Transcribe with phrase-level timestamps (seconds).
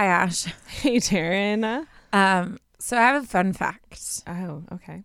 [0.00, 0.44] Hi, Ash.
[0.66, 1.86] Hey, Taryn.
[2.14, 5.04] Um, so I have a fun fact Oh, okay.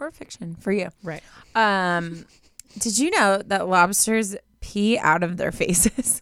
[0.00, 0.88] or fiction for you.
[1.04, 1.22] Right.
[1.54, 2.26] Um,
[2.80, 6.20] did you know that lobsters pee out of their faces?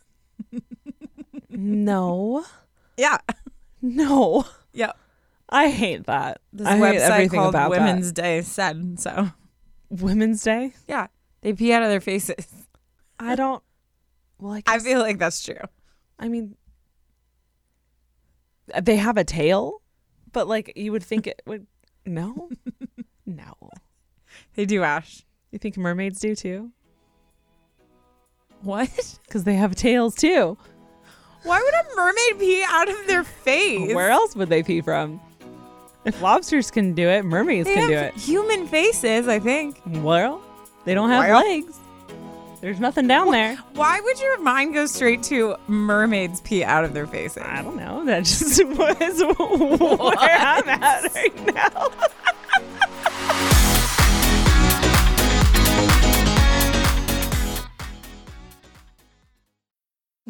[1.49, 2.45] No.
[2.99, 3.17] yeah.
[3.81, 4.45] No.
[4.75, 4.93] Yeah.
[5.49, 6.43] I hate that.
[6.53, 9.31] This I hate website everything called about Women's Day said so.
[9.89, 10.75] Women's Day?
[10.87, 11.07] Yeah.
[11.41, 12.47] They pee out of their faces.
[13.19, 13.63] I don't.
[14.39, 15.57] Well, I, I guess, feel like that's true.
[16.19, 16.57] I mean,
[18.81, 19.83] they have a tail,
[20.33, 21.67] but like you would think it would.
[22.07, 22.49] No.
[23.27, 23.55] no.
[24.55, 25.25] They do, Ash.
[25.51, 26.71] You think mermaids do too?
[28.63, 28.91] What?
[29.27, 30.59] Because they have tails too.
[31.45, 33.95] Why would a mermaid pee out of their face?
[33.95, 35.21] Where else would they pee from?
[36.05, 38.15] If lobsters can do it, mermaids They can do it.
[38.15, 39.81] human faces, I think.
[39.87, 40.43] Well,
[40.85, 41.41] they don't have Well.
[41.41, 41.79] legs.
[42.63, 43.57] There's nothing down there.
[43.75, 47.43] Why would your mind go straight to mermaids pee out of their faces?
[47.45, 48.05] I don't know.
[48.05, 51.89] That just was where I'm at right now.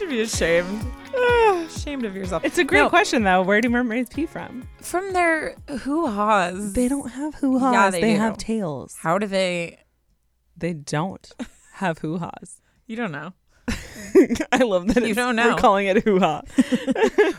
[0.00, 0.82] Should be ashamed.
[1.66, 2.42] ashamed of yourself.
[2.42, 3.42] It's a great No, question, though.
[3.42, 4.66] Where do mermaids pee from?
[4.80, 6.72] From their hoo haws.
[6.72, 7.74] They don't have hoo haws.
[7.74, 8.96] Yeah, they they have tails.
[8.98, 9.78] How do they?
[10.56, 11.30] They don't
[11.74, 12.62] have hoo haws.
[12.86, 13.34] You don't know.
[14.52, 15.50] I love that You don't know.
[15.50, 16.42] we're calling it hoo ha.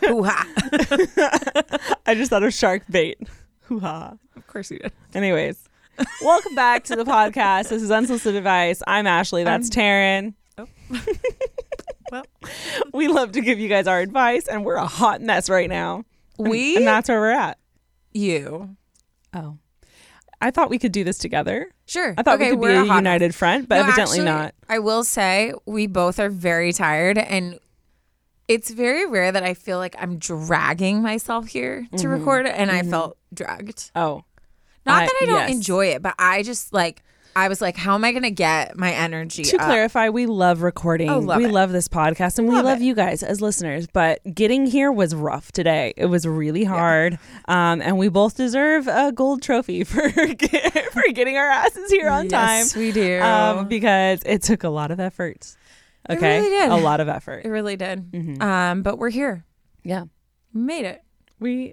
[0.06, 0.46] Hoo ha.
[2.06, 3.18] I just thought of shark bait.
[3.62, 4.14] Hoo ha.
[4.36, 4.92] of course you did.
[5.14, 5.68] Anyways,
[6.22, 7.70] welcome back to the podcast.
[7.70, 8.82] This is Unsolicited Advice.
[8.86, 9.42] I'm Ashley.
[9.42, 10.34] That's Taryn.
[10.58, 10.68] Oh.
[12.12, 12.26] Well.
[12.92, 16.04] we love to give you guys our advice, and we're a hot mess right now.
[16.38, 16.76] And- We?
[16.76, 17.58] and that's where we're at.
[18.12, 18.76] You.
[19.32, 19.56] Oh,
[20.42, 21.70] I thought we could do this together.
[21.86, 22.14] Sure.
[22.18, 24.54] I thought okay, we could be a hot united front, but No, evidently actually, not.
[24.68, 27.58] I will say we both are very tired and
[28.48, 32.08] it's very rare that I feel like I'm dragging myself here to mm-hmm.
[32.08, 32.90] record and I mm-hmm.
[32.90, 33.90] felt dragged.
[33.94, 34.24] Oh,
[34.84, 35.50] Not I- that I don't yes.
[35.52, 37.02] enjoy it, but I just like
[37.34, 39.64] I was like, how am I gonna get my energy to up?
[39.64, 41.08] clarify, we love recording.
[41.08, 41.50] Oh, love we it.
[41.52, 42.84] love this podcast and we Love love it.
[42.84, 43.86] you guys as listeners.
[43.86, 45.94] But getting here was rough today.
[45.96, 47.18] It was really hard.
[47.48, 52.28] Um, and we both deserve a gold trophy for for getting our asses here on
[52.28, 52.80] Yes, time.
[52.80, 53.20] we do.
[53.20, 55.56] Um, because it took a lot of effort.
[56.10, 56.38] It Okay.
[56.40, 56.70] really did.
[56.70, 57.44] A lot of effort.
[57.44, 58.10] it really did.
[58.12, 58.42] Mhm.
[58.42, 59.44] Um, but we're here.
[59.84, 60.04] Yeah.
[60.52, 61.02] We made it.
[61.40, 61.72] We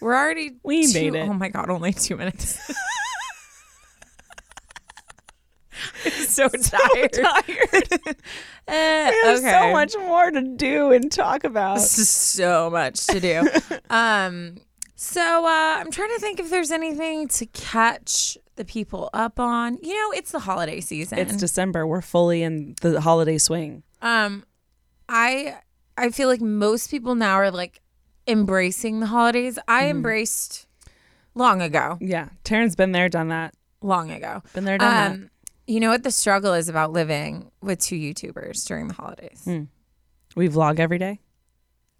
[0.00, 1.28] We're already We two- made it.
[1.28, 2.58] Oh my god, only two minutes.
[5.91, 5.91] I'm
[6.28, 7.12] so tired.
[7.12, 8.16] tired.
[8.68, 9.50] Eh, We have okay.
[9.50, 11.80] so much more to do and talk about.
[11.80, 13.48] so much to do.
[13.90, 14.56] um,
[14.94, 19.78] so uh, I'm trying to think if there's anything to catch the people up on.
[19.82, 21.18] You know, it's the holiday season.
[21.18, 21.86] It's December.
[21.88, 23.82] We're fully in the holiday swing.
[24.00, 24.44] um,
[25.08, 25.56] I
[25.98, 27.80] I feel like most people now are like
[28.28, 29.58] embracing the holidays.
[29.66, 29.90] I Mm-hmm.
[29.90, 30.66] embraced
[31.34, 32.28] long ago, Yeah.
[32.44, 33.54] Taryn's been there, done that.
[33.82, 34.42] long ago.
[34.54, 35.30] Been there, done that.
[35.66, 39.42] You know what the struggle is about living with two YouTubers during the holidays?
[39.46, 39.68] Mm.
[40.34, 41.20] We vlog every day.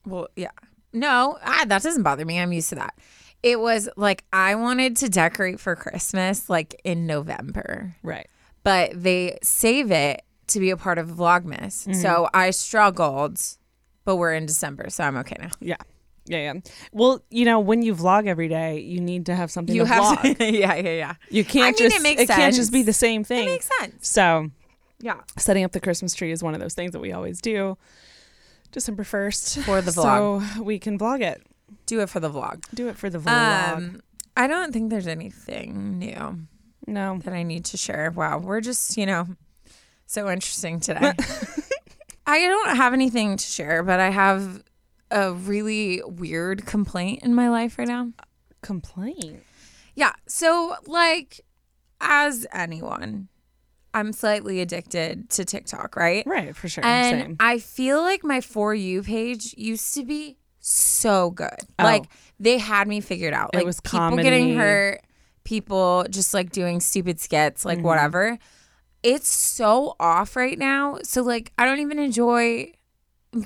[0.06, 0.50] Well, yeah.
[0.92, 2.38] No, ah, that doesn't bother me.
[2.40, 2.94] I'm used to that.
[3.42, 8.28] It was like I wanted to decorate for Christmas like in November, Right.
[8.62, 11.94] but they save it to be a part of Vlogmas.
[11.96, 13.40] So I struggled
[14.04, 15.50] but we're in December, so I'm okay now.
[15.60, 15.76] Yeah.
[16.26, 16.60] Yeah, yeah.
[16.92, 19.88] Well, you know, when you vlog every day, you need to have something You to
[19.88, 20.38] have vlog.
[20.38, 21.14] to, yeah, yeah, yeah.
[21.30, 23.42] You can't I mean, just it makes can't just be the same thing.
[23.48, 24.08] It makes sense.
[24.08, 24.50] So,
[25.00, 25.20] Yeah.
[25.36, 27.76] setting up the Christmas tree is one of those things that we always do.
[28.70, 29.64] December 1st.
[29.64, 30.56] For the vlog.
[30.56, 31.42] So we can vlog it.
[31.86, 32.64] Do it for the vlog.
[32.72, 33.76] Do it for the vlog.
[33.76, 34.00] Um,
[34.36, 36.38] I don't think there's anything new
[36.86, 37.18] no.
[37.24, 38.10] that I need to share.
[38.14, 39.26] Wow, we're just, you know,
[40.06, 41.12] so interesting today.
[42.26, 44.62] I don't have anything to share, but I have
[45.12, 48.12] a really weird complaint in my life right now.
[48.62, 49.42] Complaint.
[49.94, 50.12] Yeah.
[50.26, 51.40] So, like,
[52.00, 53.28] as anyone,
[53.94, 56.26] I'm slightly addicted to TikTok, right?
[56.26, 56.84] Right, for sure.
[56.84, 57.36] And Same.
[57.38, 61.50] I feel like my For You page used to be so good.
[61.78, 61.84] Oh.
[61.84, 62.04] Like,
[62.40, 63.50] they had me figured out.
[63.52, 65.02] It Like, was people getting hurt,
[65.44, 67.86] people just like doing stupid skits, like Mm-hmm.
[67.86, 68.38] whatever.
[69.02, 70.98] It's so off right now.
[71.02, 72.72] So, like, I don't even enjoy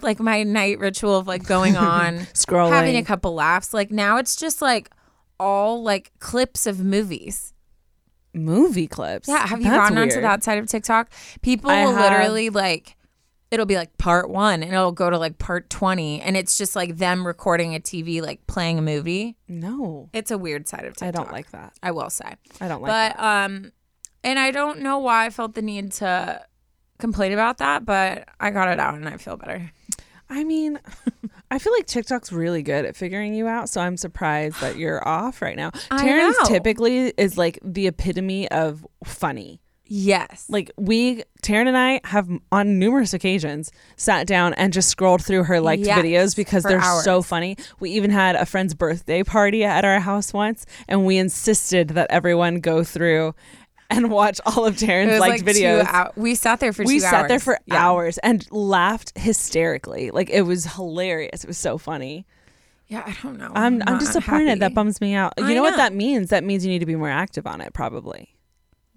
[0.03, 2.71] like my night ritual of like going on Scrolling.
[2.71, 3.73] having a couple laughs.
[3.75, 4.91] Like now it's just like
[5.39, 7.53] all like clips of movies.
[8.35, 9.29] movie clips.
[9.29, 11.11] Yeah, have you That's gone onto that side of TikTok?
[11.43, 12.11] People I will have.
[12.13, 12.97] literally like
[13.51, 16.75] it'll be like part 1 and it'll go to like part 20 and it's just
[16.75, 19.37] like them recording a TV like playing a movie.
[19.47, 20.11] No.
[20.13, 21.73] It's a weird side of tiktok I don't like that.
[21.83, 22.35] I will say.
[22.61, 23.17] I don't like that.
[23.17, 23.73] but um
[24.25, 26.45] and I don't know why I felt the need to
[26.99, 29.71] complain about that, but I got it out and I feel better.
[30.29, 30.79] I mean,
[31.51, 35.07] I feel like TikTok's really good at figuring you out, so I'm surprised that you're
[35.09, 35.71] off right now.
[35.91, 36.49] I Taryn know.
[36.49, 39.61] typically is like the epitome of funny.
[39.89, 40.47] Yes.
[40.49, 45.45] Like we, Taryn and I have on numerous occasions sat down and just scrolled through
[45.45, 47.57] her liked Yes, videos because they're so funny.
[47.79, 52.11] We even had a friend's birthday party at our house once, and we insisted that
[52.11, 53.35] everyone go through
[53.91, 56.17] and watch all of Taryn's liked like videos.
[56.17, 57.29] We sat there for we sat hours.
[57.29, 57.75] there for Yeah.
[57.87, 60.11] hours and laughed hysterically.
[60.11, 61.45] Like it was hilarious.
[61.45, 62.27] It was so funny.
[62.89, 63.51] Yeah, I don't know.
[63.55, 64.49] I'm I'm not disappointed.
[64.49, 64.61] happy.
[64.61, 65.35] That bums me out.
[65.39, 66.31] You I know, what that means?
[66.31, 68.33] That means you need to be more active on it, probably.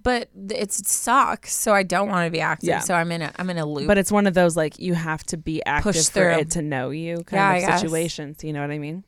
[0.03, 1.53] but it sucks.
[1.53, 2.69] So I don't want to be active.
[2.69, 2.79] Yeah.
[2.79, 3.87] So I'm in a I'm in a loop.
[3.87, 6.61] But it's one of those like you have to be active Push for it to
[6.61, 8.43] know you kind Yeah, of situations.
[8.43, 9.03] You know what I mean?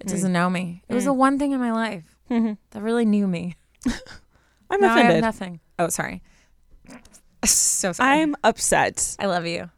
[0.00, 0.82] it doesn't know me.
[0.88, 0.96] It Mm.
[0.96, 3.54] was the one thing in my life that really knew me.
[4.70, 5.60] I'm now I have nothing.
[5.78, 6.22] Oh, sorry.
[7.44, 8.10] So sorry.
[8.22, 9.16] I'm upset.
[9.18, 9.68] I love you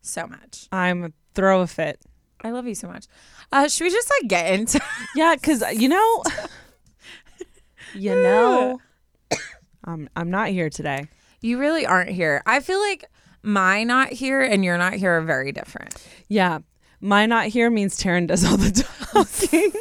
[0.00, 0.66] so much.
[0.72, 2.00] I'm throw a fit.
[2.42, 3.04] I love you so much.
[3.52, 4.80] Uh, should we just like get into?
[5.14, 6.22] Yeah, because you know,
[7.94, 8.80] you know,
[9.84, 11.06] I'm I'm not here today.
[11.42, 12.42] you really aren't here.
[12.46, 13.04] I feel like
[13.42, 15.94] my not here and you're not here are very different.
[16.28, 16.60] Yeah,
[17.02, 18.70] my not here means Taryn does all the
[19.12, 19.72] talking.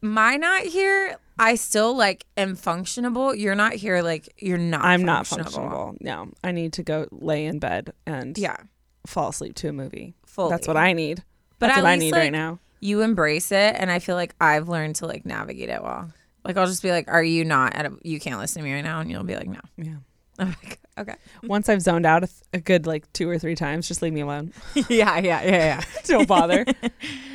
[0.00, 3.36] My not here, I still like am functionable.
[3.38, 4.84] You're not here, like you're not.
[4.84, 5.96] I'm not functionable.
[6.00, 8.56] No, I need to go lay in bed and Yeah,
[9.06, 10.14] fall asleep to a movie.
[10.26, 10.50] fully.
[10.50, 11.24] That's what I need.
[11.58, 12.58] But That's at what I need like, right now.
[12.80, 16.10] you embrace it and i feel like i've learned to like navigate it well
[16.44, 18.74] like i'll just be like are you not at a you can't listen to me
[18.74, 19.94] right now and you'll be like no Yeah.
[20.38, 21.14] i'm like okay
[21.44, 24.12] Once I've zoned out a, th- a good like two or three times, just leave
[24.12, 24.52] me alone.
[24.74, 26.64] yeah yeah yeah yeah Don't bother.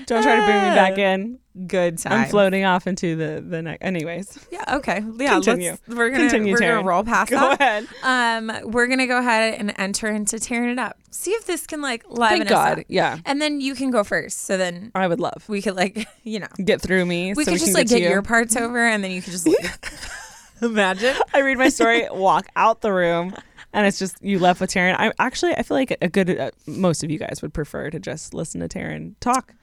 [0.05, 1.39] Don't try to bring me back in.
[1.67, 3.81] Good time I'm floating off into the the next.
[3.83, 5.71] Anyways, yeah okay yeah Continue.
[5.71, 6.75] let's we're gonna Continue, we're Taryn.
[6.77, 7.87] gonna roll past go that ahead.
[8.03, 11.81] um we're gonna go ahead and enter into tearing it up see if this can
[11.81, 12.79] like liven Thank us God.
[12.79, 12.85] up.
[12.87, 16.07] Yeah, and then you can go first so then I would love we could like
[16.23, 17.33] you know get through me.
[17.33, 18.09] we so could just can like get, get you.
[18.09, 19.77] your parts over and then you could just leave.
[20.61, 23.33] imagine I read my story, walk out the room,
[23.73, 24.95] and it's just you left with Taryn.
[24.97, 27.99] I actually I feel like a good uh, most of you guys would prefer to
[27.99, 29.53] just listen to Taryn talk.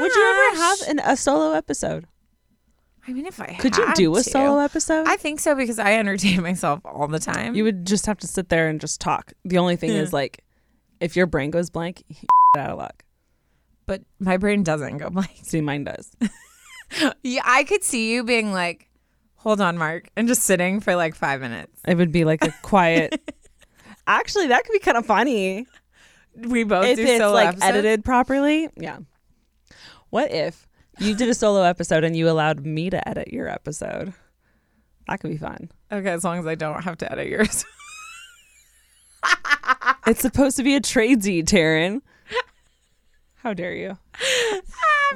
[0.00, 2.06] Would you ever have an, a solo episode?
[3.08, 3.60] I mean, if I had.
[3.60, 4.30] Could you do a to.
[4.30, 5.06] solo episode?
[5.06, 7.54] I think so because I entertain myself all the time.
[7.54, 9.32] you would just have to sit there and just talk.
[9.44, 10.00] The only thing Yeah.
[10.00, 10.42] is like,
[10.98, 13.04] if your brain goes blank, you're out of luck.
[13.86, 15.30] but my brain doesn't go blank.
[15.42, 16.10] See, mine does.
[17.24, 18.88] Yeah, I could see you being like,
[19.38, 21.80] "Hold on, Mark," and just sitting for like five minutes.
[21.84, 23.20] It would be like a quiet.
[24.06, 25.66] Actually, that could be kind of funny
[26.36, 27.64] We both if do it's solo like episodes.
[27.64, 28.68] edited properly.
[28.76, 28.98] Yeah.
[30.10, 34.12] What if you did a solo episode and you allowed me to edit your episode?
[35.08, 35.70] That could be fun.
[35.92, 37.64] Okay, as long as I don't have to edit yours.
[40.06, 42.00] It's supposed to be a tradesy, Taryn.
[43.42, 43.98] How dare you?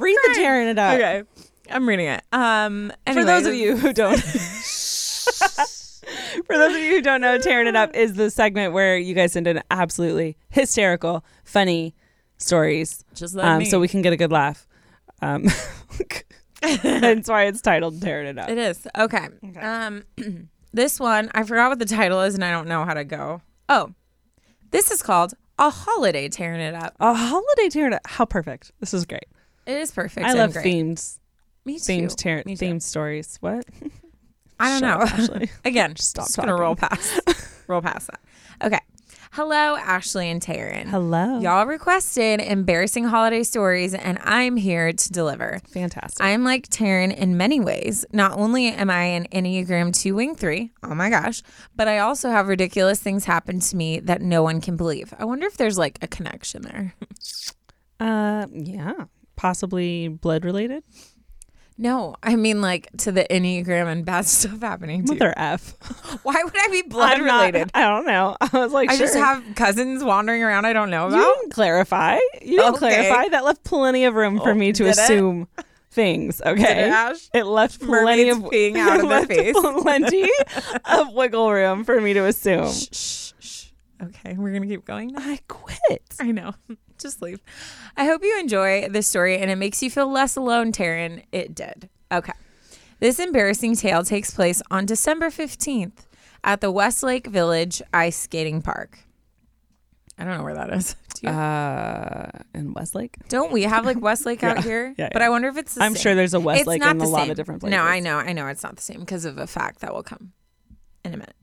[0.01, 0.95] Read the Taryn it out.
[0.97, 1.23] okay,
[1.71, 2.23] I'm reading it.
[2.33, 4.17] Um, For those of you who don't
[6.47, 9.15] For those of you who don't know, Tearing It Up is the segment where you
[9.15, 11.95] guys send in absolutely hysterical, funny
[12.39, 13.05] stories.
[13.15, 14.67] just let Um, so we can get a good laugh.
[15.23, 15.47] Um,
[16.61, 18.49] that's why it's titled Tearing It Up.
[18.49, 19.29] It is okay.
[19.61, 20.05] Um,
[20.73, 23.43] this one I forgot what the title is, and I don't know how to go.
[23.69, 23.95] Oh,
[24.71, 26.95] this is called a holiday tearing it up.
[27.01, 28.07] A holiday tearing it up.
[28.07, 28.73] How perfect.
[28.81, 29.27] This is great.
[29.67, 30.27] It is perfect.
[30.27, 30.63] I and love great.
[30.63, 31.21] themes.
[31.65, 31.85] Me too.
[31.85, 32.65] Themes, tear, Me too.
[32.65, 33.37] themed stories.
[33.41, 33.65] What?
[34.61, 35.05] I don't know.
[35.05, 35.51] up, Ashley.
[35.65, 37.21] Again, Stop just gonna roll past,
[37.67, 38.21] roll past that.
[38.67, 38.81] Okay.
[39.33, 40.87] Hello, Ashley and Taryn.
[40.87, 41.39] Hello.
[41.39, 45.61] Y'all requested embarrassing holiday stories, and I'm here to deliver.
[45.69, 46.21] Fantastic.
[46.21, 48.05] I'm like Taryn in many ways.
[48.13, 51.43] Not only am I an Enneagram 2 Wing 3, oh my gosh,
[51.77, 55.15] but I also have ridiculous things happen to me that no one can believe.
[55.17, 56.95] I wonder if there's like a connection there.
[58.01, 59.05] uh, yeah.
[59.37, 60.83] Possibly blood related.
[61.83, 65.19] No, I mean like to the Enneagram and bad stuff happening to you.
[65.19, 65.75] Mother F.
[66.25, 67.71] Why would I be blood I'm not- related?
[67.73, 68.37] I don't know.
[68.39, 71.17] I was like, I just have cousins wandering around I don't know about.
[71.17, 72.19] You didn't clarify.
[72.43, 72.79] You didn't Okay.
[72.79, 73.29] clarify.
[73.31, 74.99] That left plenty of room for Oh, me to did it?
[74.99, 75.49] assume
[75.91, 76.43] things.
[76.45, 76.91] Okay.
[76.91, 77.29] it?
[77.33, 79.57] It left plenty Mermaids of peeing out of left face.
[79.59, 80.29] Plenty
[80.85, 82.71] of wiggle room for me to assume.
[82.71, 83.67] Shh, shh, shh.
[84.03, 85.13] Okay, we're gonna keep going.
[85.15, 85.21] now.
[85.23, 86.03] I quit.
[86.21, 86.53] I know.
[87.01, 87.41] Just leave.
[87.97, 91.25] I hope you enjoy this story and it makes you feel less alone, Taryn.
[91.33, 91.89] It did.
[92.13, 92.33] Okay.
[92.99, 95.93] This embarrassing tale takes place on December 15th
[96.45, 98.99] at the Westlake Village Ice Skating Park.
[100.19, 100.97] I don't know where that is.
[101.15, 101.33] Do you?
[101.33, 103.17] Uh, in Westlake.
[103.31, 104.63] don't we have like Westlake out Yeah.
[104.63, 104.95] here?
[104.99, 105.23] Yeah, But.
[105.23, 106.03] I wonder if it's the I'm same.
[106.03, 107.75] sure there's a Westlake in a lot of different places.
[107.77, 110.03] No, I know, I know it's not the same because of a fact that will
[110.03, 110.33] come
[111.05, 111.35] in a minute.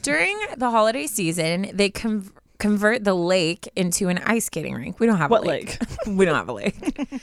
[0.00, 4.98] During the holiday season, they con- convert the lake into an ice skating rink.
[4.98, 5.78] We don't have What a lake.
[6.06, 6.76] we don't have a lake.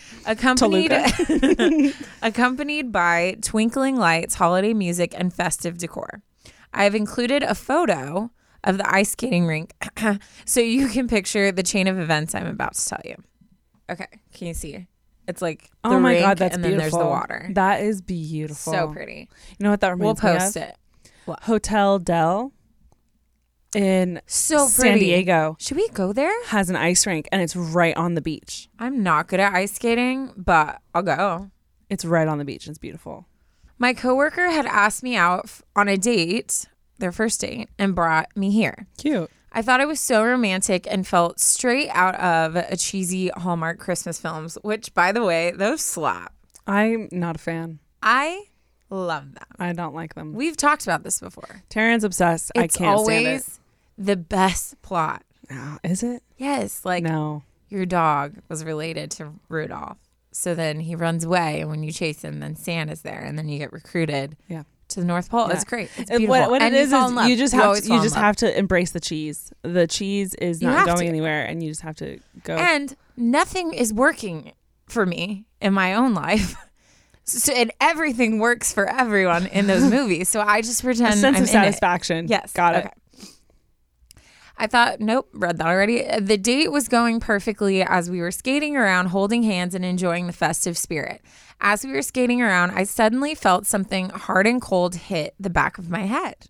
[0.26, 0.92] Accompanied
[2.22, 6.22] accompanied by twinkling lights, holiday music, and festive decor.
[6.74, 8.32] I have included a photo
[8.64, 9.74] of the ice skating rink
[10.46, 13.16] so you can picture the chain of events I'm about to tell you.
[13.90, 14.88] Okay, can you see?
[15.28, 16.70] It's like Oh my god, that's and beautiful.
[16.70, 17.50] then there's the water.
[17.54, 18.74] That is beautiful.
[18.74, 19.30] so pretty.
[19.58, 20.28] You know what that reminds me?
[20.30, 20.64] We'll me post of?
[20.64, 20.76] it.
[21.44, 22.52] Hotel Del
[23.76, 25.06] in So San pretty.
[25.06, 26.34] Diego Should we go there?
[26.46, 28.70] has an ice rink and it's right on the beach.
[28.80, 31.52] I'm not good at ice skating, but I'll go.
[31.90, 32.68] It's right on the beach.
[32.68, 33.28] It's beautiful.
[33.78, 36.66] My coworker had asked me out on a date,
[36.98, 38.88] their first date, and brought me here.
[38.98, 39.30] Cute.
[39.52, 44.20] I thought it was so romantic and felt straight out of a cheesy Hallmark Christmas
[44.20, 46.34] films, which, by the way, those slap.
[46.68, 47.80] I'm not a fan.
[48.02, 48.46] I
[48.90, 49.46] love them.
[49.60, 50.34] I don't like them.
[50.34, 51.64] We've talked about this before.
[51.70, 52.52] Taryn's obsessed.
[52.56, 53.60] It's I can't always
[53.98, 55.24] the best plot.
[55.50, 55.56] it.
[55.56, 56.24] Oh, is it?
[56.38, 57.44] Yes, like no.
[57.70, 59.98] your dog was related to Rudolph.
[60.32, 63.48] So then he runs away, and when you chase him, then Santa's there, and then
[63.48, 64.64] you get recruited Yeah.
[64.90, 65.48] to the North Pole.
[65.48, 65.54] Yeah.
[65.54, 65.90] It's great.
[65.98, 66.28] It's beautiful.
[66.28, 68.16] What, what it and you is fall is you just have always to, you just
[68.16, 69.54] have to embrace the cheese.
[69.62, 71.06] The cheese is not going to.
[71.06, 72.56] anywhere, and you just have to go.
[72.58, 74.52] And nothing is working
[74.88, 76.56] for me in my own life.
[77.28, 80.30] So, and everything works for everyone in those movies.
[80.30, 81.52] So I just a pretend sense I'm of it.
[81.52, 82.28] satisfaction.
[82.28, 82.54] Yes.
[82.54, 82.86] got it.
[82.86, 82.94] okay.
[84.58, 86.08] I thought, nope, read that already.
[86.20, 90.34] The date was going perfectly as we were skating around, holding hands and enjoying the
[90.34, 91.22] festive spirit.
[91.60, 95.78] As we were skating around, I suddenly felt something hard and cold hit the back
[95.78, 96.48] of my head.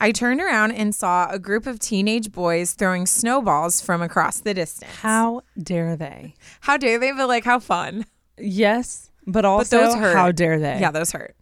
[0.00, 4.52] I turned around and saw a group of teenage boys throwing snowballs from across the
[4.52, 4.96] distance.
[4.96, 6.34] How dare they?
[6.62, 7.12] How dare they?
[7.12, 8.06] But like, how fun.
[8.36, 10.16] Yes, but also those hurt.
[10.16, 10.80] how dare they?
[10.80, 11.36] Yeah, those hurt.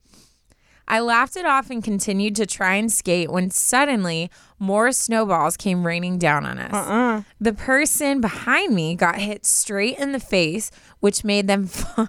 [0.91, 4.29] I laughed it off and continued to try and skate when suddenly
[4.59, 6.75] more snowballs came raining down on us.
[6.75, 7.23] Uh-uh.
[7.41, 12.09] The person behind me got hit straight in the face, which made them fall,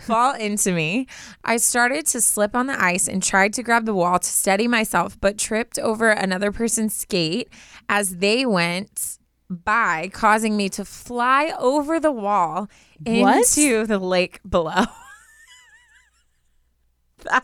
[0.00, 1.06] fall into me.
[1.44, 4.66] I started to slip on the ice and tried to grab the wall to steady
[4.66, 7.48] myself, but tripped over another person's skate
[7.88, 12.68] as they went by, causing me to fly over the wall
[13.06, 13.36] What?
[13.36, 14.84] into the lake below.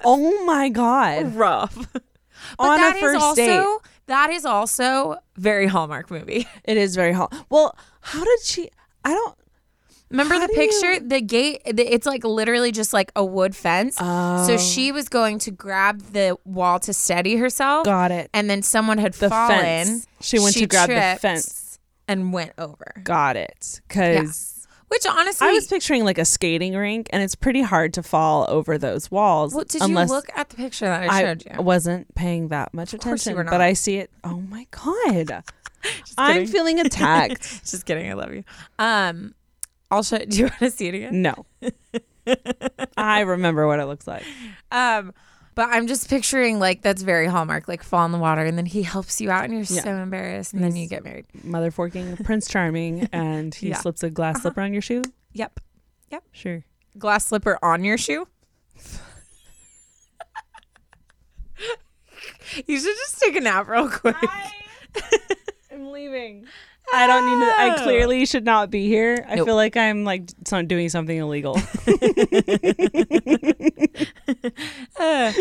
[0.05, 1.35] Oh my god!
[1.35, 1.75] rough.
[1.93, 2.03] But
[2.59, 3.65] On that a is first also date,
[4.07, 6.47] that is also very Hallmark movie.
[6.65, 7.35] it is very hot.
[7.51, 8.71] Well, how did she?
[9.05, 9.35] I don't.
[10.11, 10.93] Remember the do picture?
[10.95, 11.63] you- The gate.
[11.65, 13.97] the- It's like literally just like a wood fence.
[13.99, 14.47] Oh.
[14.47, 17.85] So she was going to grab the wall to steady herself.
[17.85, 18.31] Got it.
[18.33, 19.59] And then someone had The fallen.
[19.61, 20.07] fence.
[20.21, 21.81] She went to grab the fence.
[22.07, 23.01] and went over.
[23.03, 23.81] Got it.
[23.89, 24.56] Because
[24.89, 28.47] Which honestly, I was picturing like a skating rink, and it's pretty hard to fall
[28.49, 29.53] over those walls.
[29.55, 31.53] well, did unless you look at the picture that I showed you?
[31.55, 33.61] I wasn't paying that much Of course you attention, but.
[33.61, 34.11] I see it.
[34.23, 35.43] Oh my god!
[36.19, 37.65] I'm feeling attacked.
[37.65, 38.09] Just kidding.
[38.11, 38.45] I love you.
[38.79, 39.35] Um,
[39.91, 40.19] I'll show.
[40.19, 41.21] Do you want to see it again?
[41.23, 41.47] no,
[42.97, 44.25] I remember what it looks like.
[44.71, 45.13] Um,
[45.57, 48.67] but I'm just picturing like that's very Hallmark, like fall in the water, and then
[48.67, 49.83] he helps you out, and you're Yeah.
[49.83, 51.27] so embarrassed, and then you get married.
[51.43, 53.79] Mother forking Prince Charming, and he Yeah.
[53.81, 54.43] slips a glass uh-huh.
[54.43, 55.03] slipper on your shoe.
[55.33, 55.59] Yep.
[56.13, 56.65] Yep, Sure.
[56.97, 58.29] glass slipper on your shoe.
[62.67, 64.15] you should just take a nap real quick.
[65.73, 66.47] I'm leaving.
[66.95, 67.53] I don't need to.
[67.61, 69.25] I clearly should not be here.
[69.29, 69.47] I Nope.
[69.47, 71.59] feel like I'm like so- doing something illegal.
[74.99, 75.33] Uh,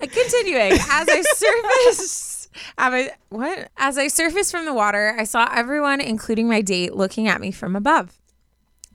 [0.00, 3.70] continuing, as I surfaced, I, what?
[3.76, 7.50] As I surfaced from the water, I saw everyone, including my date, looking at me
[7.50, 8.18] from above.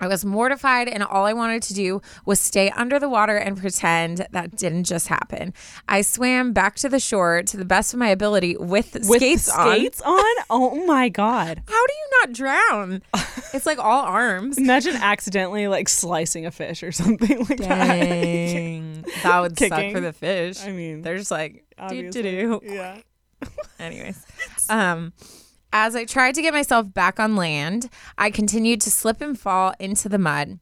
[0.02, 3.56] I was mortified, and all I wanted to do was stay under the water and
[3.56, 5.54] pretend that didn't just happen.
[5.88, 9.50] I swam back to the shore to the best of my ability with, With skates,
[9.50, 9.78] on.
[9.78, 10.36] skates on?
[10.50, 11.62] Oh my god!
[11.68, 13.02] How do you not drown?
[13.54, 14.58] it's like all arms.
[14.58, 17.88] Imagine accidentally like slicing a fish or something like that.
[17.88, 20.64] Dang, that would suck for the fish.
[20.66, 22.62] I mean, they're just like do do do.
[22.64, 22.98] Yeah.
[23.80, 24.24] Anyways,
[24.70, 25.14] um,
[25.74, 29.74] as I tried to get myself back on land, I continued to slip and fall
[29.80, 30.60] into the mud.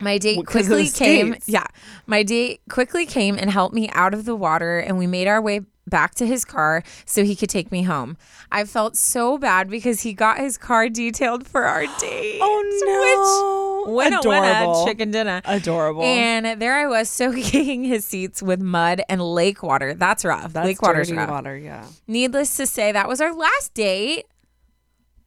[0.00, 1.32] My date quickly came.
[1.32, 1.48] skates.
[1.48, 1.66] Yeah,
[2.06, 5.40] my date quickly came and helped me out of the water, and we made our
[5.40, 8.16] way back to his car so he could take me home.
[8.52, 12.40] I felt so bad because he got his car detailed for our date.
[12.42, 13.92] Oh no!
[13.92, 14.82] Which when I went Adorable.
[14.82, 15.40] at chicken dinner.
[15.44, 16.02] Adorable.
[16.02, 19.94] And there I was soaking his seats with mud and lake water.
[19.94, 20.52] That's rough.
[20.52, 21.30] That's lake water's rough.
[21.30, 21.56] water.
[21.56, 21.86] Yeah.
[22.06, 24.26] Needless to say, that was our last date.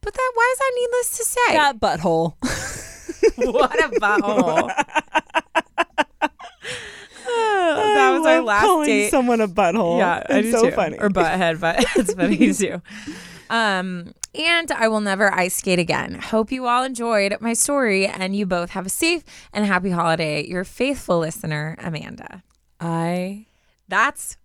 [0.02, 1.52] But that why is that needless to say?
[1.52, 2.34] That butthole.
[3.52, 4.72] what a butthole.
[7.26, 9.10] that was our last calling date.
[9.10, 9.98] Someone a butthole.
[9.98, 10.70] yeah, I it's do so too.
[10.72, 10.98] funny.
[10.98, 12.82] Or butthead, but it's funny too.
[13.50, 16.14] Um, and I will never ice skate again.
[16.14, 20.46] Hope you all enjoyed my story and you both have a safe and happy holiday.
[20.46, 22.42] Your faithful listener, Amanda.
[22.80, 23.46] I
[23.88, 24.36] That's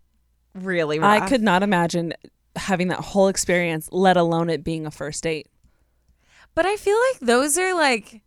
[0.54, 1.24] really rough.
[1.24, 2.14] I could not imagine
[2.56, 5.48] having that whole experience, let alone it being a first date.
[6.54, 8.22] But I feel like those are like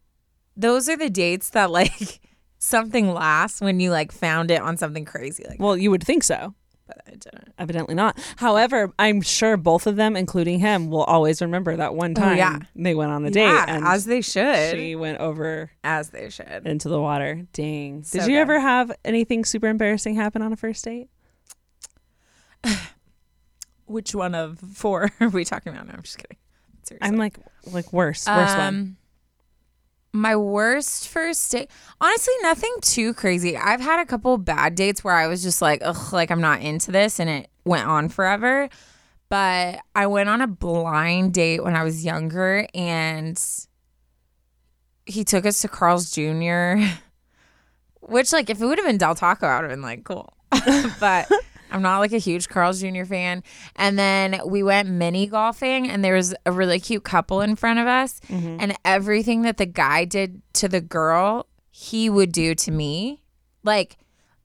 [0.56, 2.20] those are the dates that like
[2.58, 6.24] something lasts when you like found it on something crazy like Well, you would think
[6.24, 6.54] so.
[6.86, 7.52] but I didn't.
[7.58, 8.18] Evidently not.
[8.36, 12.36] However, I'm sure both of them, including him, will always remember that one time Oh,
[12.36, 12.58] yeah.
[12.76, 14.70] they went on a date Yeah, and as they should.
[14.76, 16.62] she went over as they should.
[16.66, 17.46] into the water.
[17.52, 18.02] Dang.
[18.04, 18.40] So Did you good.
[18.40, 21.08] ever have anything super embarrassing happen on a first date?
[23.88, 25.86] Which one of four are we talking about?
[25.86, 26.36] No, I'm just kidding.
[26.84, 27.06] Seriously.
[27.08, 27.38] I'm like
[27.72, 28.26] like worse.
[28.26, 28.60] One.
[28.60, 28.96] Um,
[30.12, 31.70] My worst first date,
[32.00, 33.56] honestly, nothing too crazy.
[33.56, 36.60] I've had a couple bad dates where I was just like, ugh, like I'm not
[36.60, 38.68] into this, and it went on forever.
[39.30, 43.38] But I went on a blind date when I was younger, and
[45.04, 46.76] he took us to Carl's Jr.,
[48.00, 50.32] which, like, if it would have been Del Taco, I would have been like, cool.
[50.98, 51.30] but
[51.70, 53.04] I'm not like a huge Carl's Jr.
[53.04, 53.42] fan.
[53.76, 57.78] And then we went mini golfing, and there was a really cute couple in front
[57.78, 58.20] of us.
[58.28, 58.56] Mm-hmm.
[58.60, 63.22] And everything that the guy did to the girl, he would do to me.
[63.64, 63.98] Like,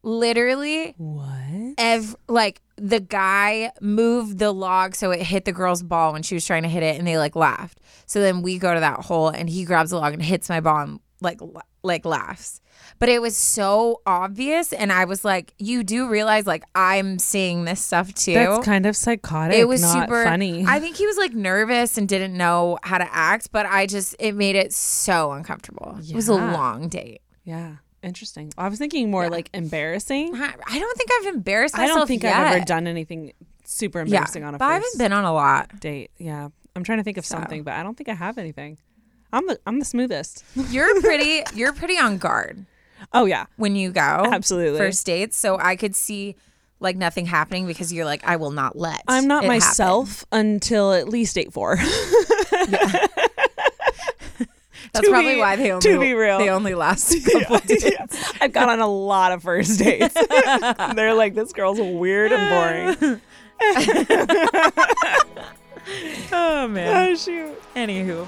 [0.03, 1.73] literally, What?
[1.77, 6.35] ev- like the guy moved the log so it hit the girl's ball when she
[6.35, 8.99] was trying to hit it and they like laughed so then we go to that
[9.01, 11.39] hole and he grabs the log and hits my ball and like
[11.83, 12.61] like laughs
[12.99, 17.65] but it was so obvious and i was like you do realize like i'm seeing
[17.65, 19.57] this stuff too That's kind of psychotic.
[19.57, 20.65] it was super funny.
[20.67, 24.15] i think he was like nervous and didn't know how to act but i just
[24.19, 27.75] it made it so uncomfortable it was a long date yeah.
[28.01, 28.51] Interesting.
[28.57, 30.35] I was thinking more like embarrassing.
[30.35, 31.91] i don't think i've embarrassed myself.
[31.91, 32.35] I don't think yet.
[32.35, 33.31] I've ever done anything
[33.63, 36.11] super embarrassing on a but i haven't been on a lot date.
[36.17, 36.49] Yeah.
[36.75, 37.35] I'm trying to think of So.
[37.35, 38.77] something, but I don't think I have anything.
[39.33, 40.45] I'm the I'm the smoothest.
[40.69, 42.65] You're pretty you're pretty on guard
[43.11, 43.47] Oh yeah.
[43.57, 43.99] when you go.
[44.31, 44.77] Absolutely.
[44.79, 45.35] First dates.
[45.35, 46.35] So I could see
[46.79, 49.03] like nothing happening because you're like, I will not let.
[49.07, 49.57] I'm not it happen.
[49.59, 51.77] myself until at least date four.
[54.93, 56.37] That's probably be- why they only to be real.
[56.37, 58.33] they only last a couple dates.
[58.39, 60.13] I've gone on a lot of first dates.
[60.93, 63.21] They're like, this girl's weird and boring.
[66.31, 67.09] Oh man.
[67.11, 67.61] Oh shoot.
[67.75, 68.27] Anywho.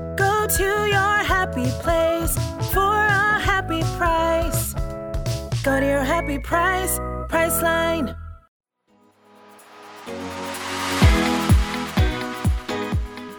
[0.15, 2.35] Go to your happy place
[2.73, 4.73] for a happy price.
[5.63, 8.17] Go to your happy price, Priceline.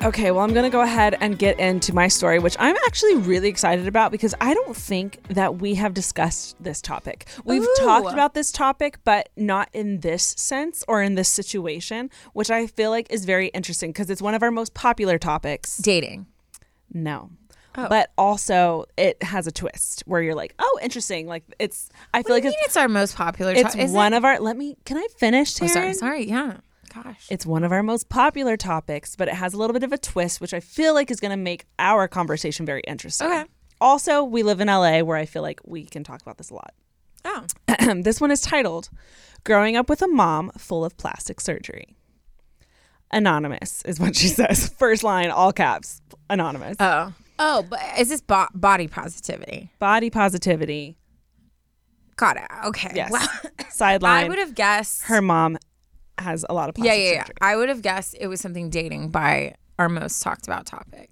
[0.05, 3.15] Okay, well, I'm going to go ahead and get into my story, which I'm actually
[3.19, 7.29] really excited about because I don't think that we have discussed this topic.
[7.45, 7.75] We've Ooh.
[7.79, 12.67] talked about this topic, but not in this sense or in this situation, which I
[12.67, 15.77] feel like is very interesting because it's one of our most popular topics.
[15.77, 16.27] Dating.
[16.93, 17.31] No.
[17.75, 17.87] Oh.
[17.89, 21.27] But also, it has a twist where you're like, oh, interesting.
[21.27, 23.53] Like, it's, I feel I like it's, it's our most popular.
[23.53, 24.17] it's to- one it?
[24.19, 26.29] of our, let me, can I finish, Oh, sorry, sorry.
[26.29, 26.59] Yeah.
[26.93, 27.27] Gosh.
[27.31, 29.97] It's one of our most popular topics, but it has a little bit of a
[29.99, 33.27] twist, which I feel like is going to make our conversation very interesting.
[33.27, 33.45] Okay.
[33.81, 36.55] Also, we live in LA where I feel like we can talk about this a
[36.55, 36.75] lot.
[37.25, 37.47] oh.
[38.03, 38.91] this one is titled
[39.45, 41.97] Growing Up with a Mom Full of Plastic Surgery.
[43.13, 44.69] Anonymous is what she says.
[44.71, 46.01] First line, all caps.
[46.31, 46.77] Anonymous.
[46.81, 47.13] Oh.
[47.39, 49.71] Oh, but is this bo- body positivity?
[49.79, 50.97] Body positivity.
[52.17, 52.45] Got it.
[52.67, 52.93] Okay.
[52.95, 53.13] Yes.
[53.71, 54.25] Sideline.
[54.27, 55.03] I would have guessed.
[55.05, 55.59] her mom
[56.19, 57.25] has a lot of yeah, yeah, yeah.
[57.41, 61.11] I would have guessed it was something dating by our most talked about topic.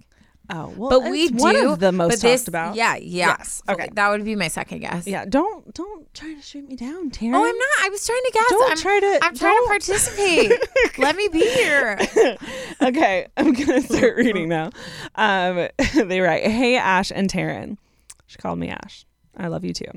[0.53, 2.75] Oh, well, But we do one of the most but this, talked about.
[2.75, 3.37] Yeah, yeah.
[3.39, 3.63] Yes.
[3.69, 3.89] Okay.
[3.93, 5.07] That would be my second guess.
[5.07, 7.35] Yeah, don't don't try to shoot me down, Taryn.
[7.35, 7.69] Oh, I'm not.
[7.83, 8.49] I was trying to guess.
[8.49, 10.53] Don't I'm, try to- I'm trying to don't- participate.
[10.99, 11.99] Let me be here.
[12.83, 14.71] okay, I'm gonna start reading now.
[15.15, 17.77] Um, they write, "Hey Ash and Taryn."
[18.27, 19.07] She called me Ash.
[19.37, 19.91] I love you too.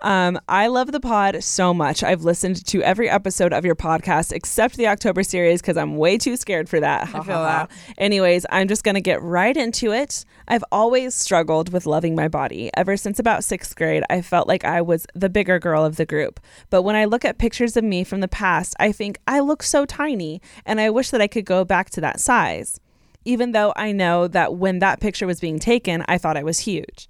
[0.00, 2.02] Um, I love the pod so much.
[2.02, 6.18] I've listened to every episode of your podcast except the October series because I'm way
[6.18, 7.08] too scared for that.
[7.14, 7.70] I feel that.
[7.96, 10.24] Anyways, I'm just going to get right into it.
[10.48, 12.70] I've always struggled with loving my body.
[12.76, 16.06] Ever since about sixth grade, I felt like I was the bigger girl of the
[16.06, 16.40] group.
[16.70, 19.62] But when I look at pictures of me from the past, I think I look
[19.62, 22.80] so tiny and I wish that I could go back to that size.
[23.24, 26.60] Even though I know that when that picture was being taken, I thought I was
[26.60, 27.08] huge.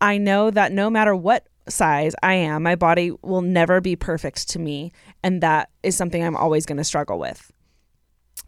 [0.00, 4.48] I know that no matter what size I am, my body will never be perfect
[4.50, 4.92] to me.
[5.22, 7.50] And that is something I'm always going to struggle with.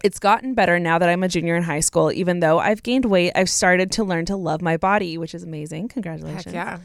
[0.04, 2.12] It's gotten better now that I'm a junior in high school.
[2.12, 5.42] Even though I've gained weight, I've started to learn to love my body, which is
[5.42, 5.88] amazing.
[5.88, 6.44] Congratulations.
[6.44, 6.78] Heck yeah.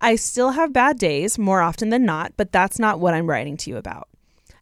[0.00, 3.56] I still have bad days more often than not, but that's not what I'm writing
[3.58, 4.08] to you about.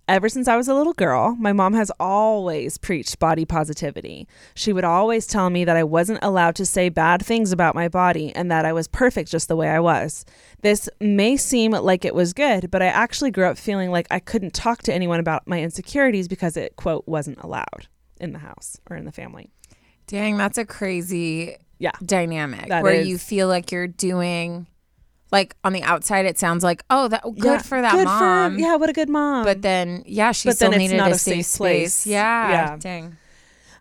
[0.08, 4.26] Ever since I was a little girl, my mom has always preached body positivity.
[4.54, 7.88] She would always tell me that I wasn't allowed to say bad things about my
[7.88, 10.24] body and that I was perfect just the way I was.
[10.62, 14.18] This may seem like it was good, but I actually grew up feeling like I
[14.18, 18.80] couldn't talk to anyone about my insecurities because it, quote, wasn't allowed in the house
[18.88, 19.50] or in the family.
[20.06, 21.92] Dang, that's a crazy Yeah.
[22.02, 23.08] dynamic That where is.
[23.08, 24.68] you feel like you're doing,
[25.30, 28.54] like on the outside, it sounds like, oh, that good Yeah, for that good mom.
[28.54, 29.44] For, yeah, what a good mom.
[29.44, 32.06] But then, yeah, she But still then it's needed not a, a safe, safe place.
[32.06, 32.50] Yeah.
[32.50, 32.76] Yeah.
[32.78, 33.16] Dang.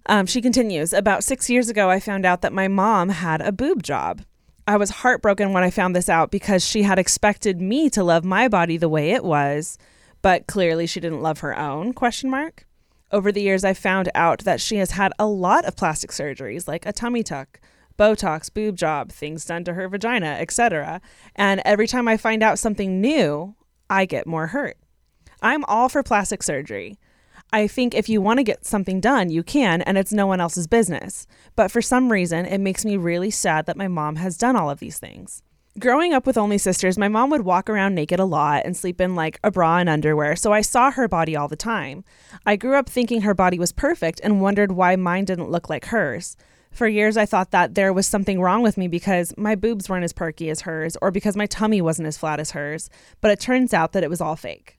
[0.09, 3.51] Um, she continues About six years ago, I found out that my mom had a
[3.51, 4.21] boob job.
[4.65, 8.25] I was heartbroken when I found this out because she had expected me to love
[8.25, 9.77] my body the way it was,
[10.21, 11.93] but clearly she didn't love her own?
[11.93, 12.65] Question mark.
[13.09, 16.67] Over the years, I found out that she has had a lot of plastic surgeries,
[16.67, 17.61] like a tummy tuck,
[17.97, 21.01] Botox, boob job, things done to her vagina, etc.
[21.35, 23.55] And every time I find out something new,
[23.89, 24.77] I get more hurt.
[25.41, 26.97] I'm all for plastic surgery.
[27.53, 30.41] I think if you want to get something done, you can, and it's no one
[30.41, 31.27] else's business.
[31.55, 34.69] But for some reason, it makes me really sad that my mom has done all
[34.69, 35.43] of these things.
[35.79, 38.99] Growing up with only sisters, my mom would walk around naked a lot and sleep
[38.99, 42.03] in like a bra and underwear, so I saw her body all the time.
[42.45, 45.85] I grew up thinking her body was perfect and wondered why mine didn't look like
[45.85, 46.35] hers.
[46.71, 50.03] For years, I thought that there was something wrong with me because my boobs weren't
[50.03, 52.89] as perky as hers or because my tummy wasn't as flat as hers,
[53.21, 54.77] but it turns out that it was all fake.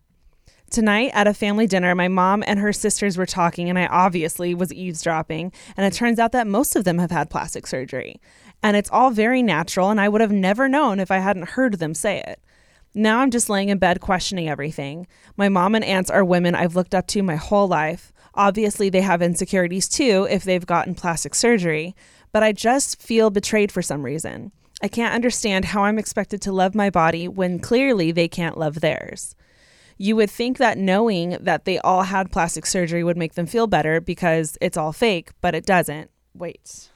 [0.70, 4.55] Tonight at a family dinner, my mom and her sisters were talking, and I obviously
[4.55, 5.51] was eavesdropping.
[5.79, 8.20] And it turns out that most of them have had plastic surgery.
[8.62, 11.74] And it's all very natural, and I would have never known if I hadn't heard
[11.74, 12.42] them say it.
[12.94, 15.07] Now I'm just laying in bed questioning everything.
[15.38, 18.12] My mom and aunts are women I've looked up to my whole life.
[18.38, 21.96] Obviously, they have insecurities too if they've gotten plastic surgery,
[22.31, 24.53] but I just feel betrayed for some reason.
[24.81, 28.81] I can't understand how I'm expected to love my body when clearly they can't love
[28.81, 29.35] theirs.
[29.96, 33.66] You would think that knowing that they all had plastic surgery would make them feel
[33.66, 36.09] better because it's all fake, but it doesn't.
[36.33, 36.90] Wait.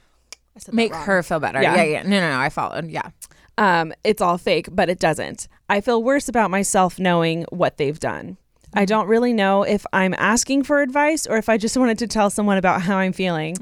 [0.55, 1.61] I said that Make her feel better.
[1.61, 1.75] Yeah.
[1.75, 1.83] Yeah.
[1.83, 2.39] yeah, No, no, no.
[2.39, 2.89] I followed.
[2.89, 3.09] Yeah.
[3.57, 5.49] Um, it's all fake, but it doesn't.
[5.67, 8.37] I feel worse about myself knowing what they've done.
[8.73, 12.07] I don't really know if I'm asking for advice or if I just wanted to
[12.07, 13.55] tell someone about how I'm feeling.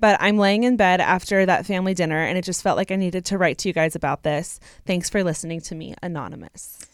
[0.00, 2.96] But I'm laying in bed after that family dinner and it just felt like I
[2.96, 4.60] needed to write to you guys about this.
[4.86, 6.86] Thanks for listening to me, Anonymous.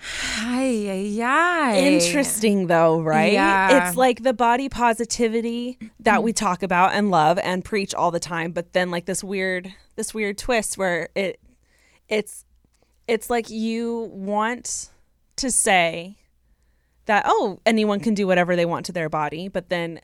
[0.00, 1.74] Hi, yeah.
[1.74, 3.32] Interesting though, right?
[3.32, 3.88] Yeah.
[3.88, 8.20] It's like the body positivity that we talk about and love and preach all the
[8.20, 11.40] time, but then like this weird this weird twist where it
[12.08, 12.44] it's
[13.08, 14.90] it's like you want
[15.36, 16.16] to say
[17.08, 20.00] that oh, anyone can do whatever they want to their body, but then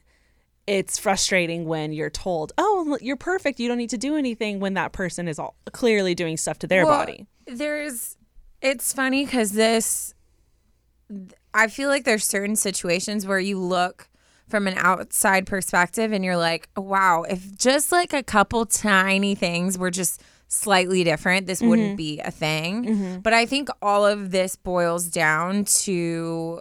[0.66, 3.60] it's frustrating when you're told, "Oh, you're perfect.
[3.60, 6.66] You don't need to do anything." When that person is all clearly doing stuff to
[6.66, 7.26] their Well, body.
[7.46, 8.16] There's,
[8.60, 10.14] it's funny because this,
[11.52, 14.08] I feel like there's certain situations where you look
[14.48, 19.78] from an outside perspective and you're like, wow, if just like a couple tiny things
[19.78, 21.96] were just slightly different, this wouldn't mm-hmm.
[21.96, 22.84] be a thing.
[22.84, 23.18] Mm-hmm.
[23.20, 26.60] But I think all of this boils down to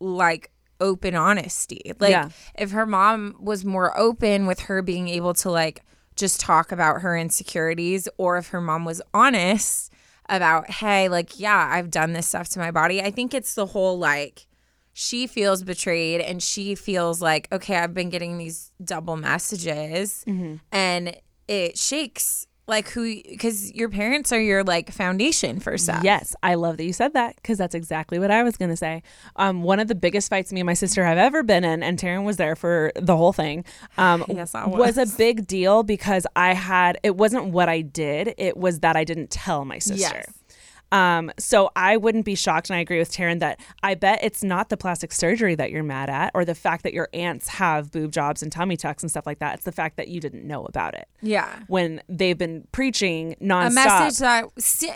[0.00, 1.92] like open honesty.
[2.00, 2.30] Like Yeah.
[2.54, 5.82] if her mom was more open with her being able to like
[6.16, 9.92] just talk about her insecurities or if her mom was honest
[10.28, 13.66] about hey like yeah I've done this stuff to my body I think it's the
[13.66, 14.46] whole like
[14.92, 20.56] she feels betrayed and she feels like okay I've been getting these double messages mm-hmm.
[20.72, 21.16] and
[21.48, 26.54] it shakes like who because your parents are your like foundation for stuff Yes, I
[26.54, 29.02] love that you said that because that's exactly what I was going to say.
[29.36, 31.98] Um, one of the biggest fights me and my sister have ever been in, and
[31.98, 33.64] Taryn was there for the whole thing,
[33.98, 38.34] um, Yes, I was a big deal because I had, it wasn't what I did,
[38.38, 40.22] it was that I didn't tell my sister.
[40.26, 40.39] Yes.
[40.92, 44.42] Um, so I wouldn't be shocked, and I agree with Taryn that I bet it's
[44.42, 47.92] not the plastic surgery that you're mad at, or the fact that your aunts have
[47.92, 49.54] boob jobs and tummy tucks and stuff like that.
[49.54, 53.66] It's the fact that you didn't know about it yeah when they've been preaching nonstop.
[53.68, 54.44] a message that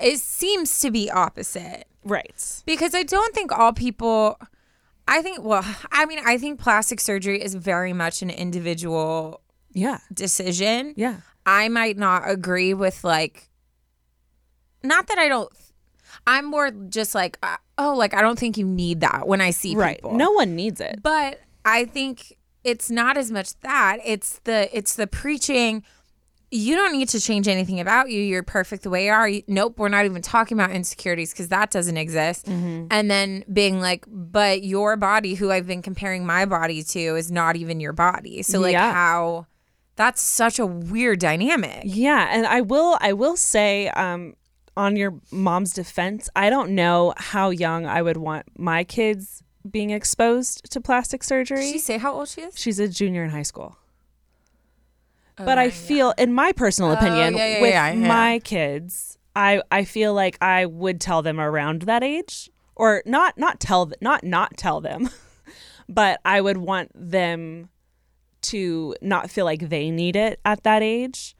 [0.02, 2.62] it seems to be opposite right?
[2.66, 4.36] because I don't think all people.
[5.06, 9.98] I think well, I mean, I think plastic surgery is very much an individual Yeah,
[10.12, 10.94] decision.
[10.96, 11.18] yeah.
[11.46, 13.50] I might not agree with like.
[14.82, 15.50] Not that I don't.
[16.26, 19.50] I'm more just like uh, oh, like I don't think you need that when I
[19.50, 20.14] see right people.
[20.14, 24.94] no one needs it but I think it's not as much that it's the it's
[24.96, 25.82] the preaching.
[26.50, 28.20] You don't need to change anything about you.
[28.22, 29.28] You're perfect the way you are.
[29.48, 32.46] Nope, we're not even talking about insecurities because that doesn't exist.
[32.46, 37.32] And then being like, but your body, who I've been comparing my body to, is
[37.32, 38.42] not even your body.
[38.42, 38.92] So like, Yeah.
[38.92, 39.46] how?
[39.96, 41.82] That's such a weird dynamic.
[41.84, 44.34] yeah and i will i will say um
[44.76, 49.90] on your mom's defense i don't know how young i would want my kids being
[49.90, 52.58] exposed to plastic surgery Did she say how old she is?
[52.58, 53.76] she's a junior in high school
[55.38, 58.08] oh, but i feel in my personal oh, opinion Oh, yeah, yeah, with yeah, yeah.
[58.08, 63.38] my kids i i feel like i would tell them around that age or not
[63.38, 65.08] not tell not not tell them
[65.88, 67.68] but i would want them
[68.42, 71.33] to not feel like they need it at that age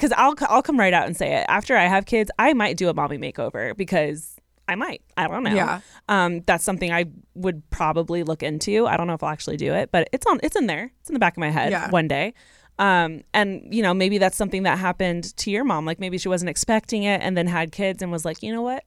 [0.00, 1.44] because I'll I'll come right out and say it.
[1.48, 4.36] After I have kids I might do a mommy makeover because
[4.68, 5.02] I might.
[5.16, 5.54] I don't know.
[5.54, 5.80] Yeah.
[6.08, 8.86] um that's something I would probably look into.
[8.86, 10.90] I don't know if I'll actually do it but it's on it's in there.
[11.00, 11.90] It's in the back of my head Yeah.
[11.90, 12.34] one day.
[12.78, 15.84] Um and you know maybe that's something that happened to your mom.
[15.84, 18.62] Like maybe she wasn't expecting it and then had kids and was like you know
[18.62, 18.84] what?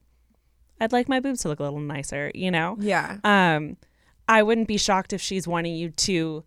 [0.81, 2.75] I'd like my boobs to look a little nicer you know?
[2.79, 3.17] Yeah.
[3.23, 3.77] um,
[4.27, 6.43] I wouldn't be shocked if she's wanting you to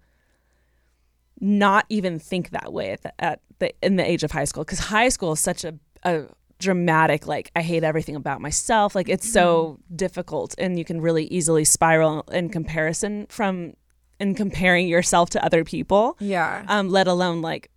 [1.40, 4.64] not even think that way at the, at the in the age of high school
[4.64, 6.24] because high school is such a, a
[6.58, 11.24] dramatic like I hate everything about myself like it's so difficult and you can really
[11.26, 13.74] easily spiral in comparison from
[14.18, 16.64] in comparing yourself to other people Yeah.
[16.68, 17.70] um let alone like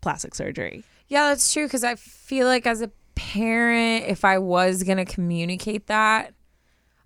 [0.00, 1.66] plastic surgery Yeah, that's true.
[1.66, 6.32] Because I feel like as a parent, if I was gonna communicate that,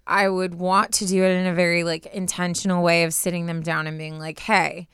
[0.07, 3.63] I would want to do it in a very like intentional way of sitting them
[3.63, 4.87] down and being like, "Hey,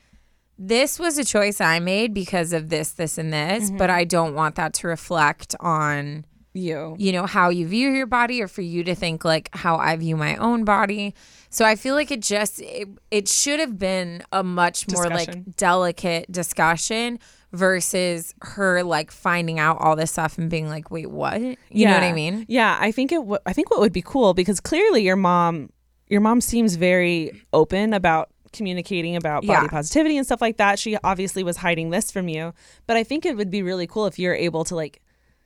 [0.57, 3.99] this was a choice I made because of this, this, and this, but mm-hmm.
[3.99, 6.95] I don't want that to reflect on You.
[6.99, 9.95] you know how you view your body or for you to think like how i
[9.95, 11.15] view my own body
[11.49, 15.45] so i feel like it just it, it should have been a much more Discussion.
[15.47, 17.17] like delicate discussion
[17.51, 21.93] versus her like finding out all this stuff and being like wait what you know
[21.93, 23.15] what i mean Yeah, I think it.
[23.17, 25.69] W- I think what would be cool because clearly your mom,
[26.07, 29.67] your mom seems very open about communicating about body Yeah.
[29.67, 30.79] positivity and stuff like that.
[30.79, 32.53] She obviously was hiding this from you,
[32.87, 35.01] but I think it would be really cool if you're able to like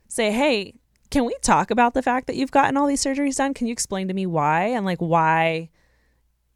[0.07, 0.73] say, "Hey,
[1.09, 3.53] can we talk about the fact that you've gotten all these surgeries done?
[3.53, 5.69] Can you explain to me why and like why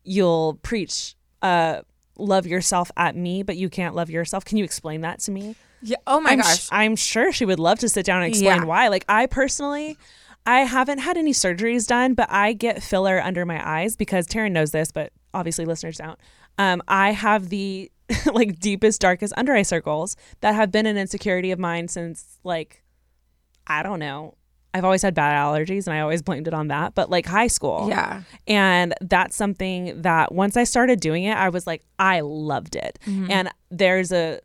[0.04, 1.82] you'll preach uh
[2.18, 4.46] love yourself at me, but you can't love yourself?
[4.46, 7.44] Can you explain that to me?" yeah oh my I'm gosh sh- I'm sure she
[7.44, 8.66] would love to sit down and explain Yeah.
[8.66, 8.88] why.
[8.90, 9.98] Like I personally,
[10.46, 14.52] I haven't had any surgeries done, but I get filler under my eyes because Taryn
[14.52, 16.20] knows this, but obviously listeners don't.
[16.62, 17.92] Um, I have the
[18.34, 22.84] like deepest, darkest under eye circles that have been an insecurity of mine since like
[23.66, 24.36] I don't know.
[24.74, 27.48] I've always had bad allergies and I always blamed it on that, but like high
[27.48, 27.88] school.
[27.90, 32.76] yeah And that's something that once I started doing it, I was like, I loved
[32.76, 32.98] it.
[33.06, 34.40] And there's a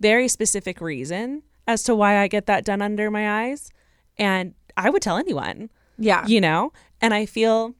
[0.00, 3.70] very specific reason as to why I get that done under my eyes.
[4.18, 6.72] And I would tell anyone, yeah you know?
[7.00, 7.74] And I feel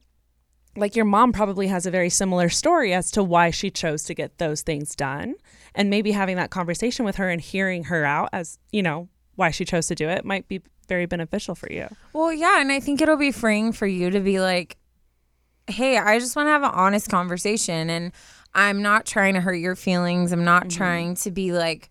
[0.75, 4.13] like your mom probably has a very similar story as to why she chose to
[4.13, 5.35] get those things done.
[5.75, 9.49] And maybe having that conversation with her and hearing her out as, you know, why
[9.51, 11.87] she chose to do it might be very beneficial for you.
[12.13, 14.77] Well, yeah, and I think it'll be freeing for you to be like,
[15.67, 18.11] "Hey, I just want to have an honest conversation and
[18.53, 20.31] I'm not trying to hurt your feelings.
[20.31, 20.77] I'm not Mm-hmm.
[20.77, 21.89] trying to be like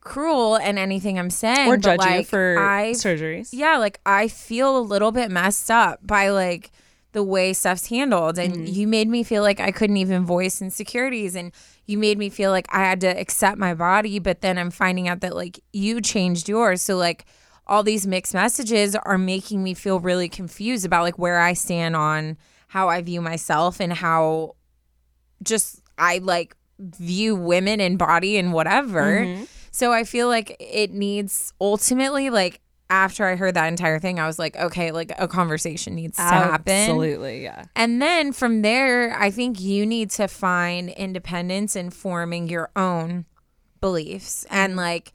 [0.00, 3.50] cruel in anything I'm saying Or judge you for I surgeries.
[3.52, 6.72] Yeah, like I feel a little bit messed up by like
[7.12, 8.66] the way stuff's handled and Mm-hmm.
[8.66, 11.52] you made me feel like I couldn't even voice insecurities and
[11.86, 15.08] you made me feel like I had to accept my body, but then I'm finding
[15.08, 16.82] out that like you changed yours.
[16.82, 17.24] So like
[17.66, 21.96] all these mixed messages are making me feel really confused about like where I stand
[21.96, 22.36] on
[22.68, 24.54] how I view myself and how
[25.42, 29.20] just I like view women and body and whatever.
[29.20, 29.44] Mm-hmm.
[29.72, 34.26] So I feel like it needs ultimately like after I heard that entire thing, I
[34.26, 36.72] was like, okay, like a conversation needs to happen.
[36.72, 37.64] Absolutely, yeah.
[37.76, 43.26] And then from there, I think you need to find independence in forming your own
[43.80, 44.80] beliefs and mm-hmm.
[44.80, 45.12] like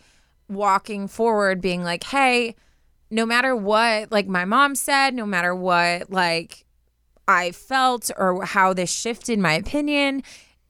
[0.48, 2.56] walking forward, being like, hey,
[3.12, 6.66] no matter what, like my mom said, no matter what, like
[7.28, 10.24] I felt or how this shifted my opinion,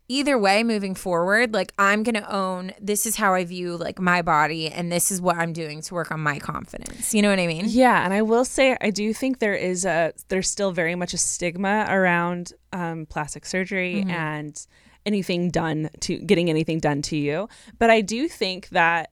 [0.07, 3.99] either way, moving forward, like I'm going to own this is how I view like
[3.99, 7.13] my body and this is what I'm doing to work on my confidence.
[7.13, 7.65] You know what I mean?
[7.67, 11.13] Yeah, and I will say I do think there is a there's still very much
[11.13, 14.09] a stigma around um, plastic surgery Mm-hmm.
[14.11, 14.67] and
[15.07, 17.47] anything done to getting anything done to you.
[17.77, 19.11] But I do think that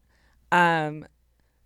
[0.52, 1.06] um,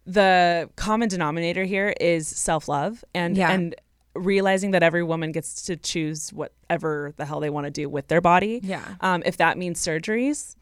[0.05, 3.51] the common denominator here is self love and Yeah.
[3.51, 3.75] and
[4.17, 8.08] realizing that every woman gets to choose whatever the hell they want to do with
[8.08, 8.60] their body.
[8.63, 8.84] Yeah.
[9.01, 10.56] Um, if that means surgeries,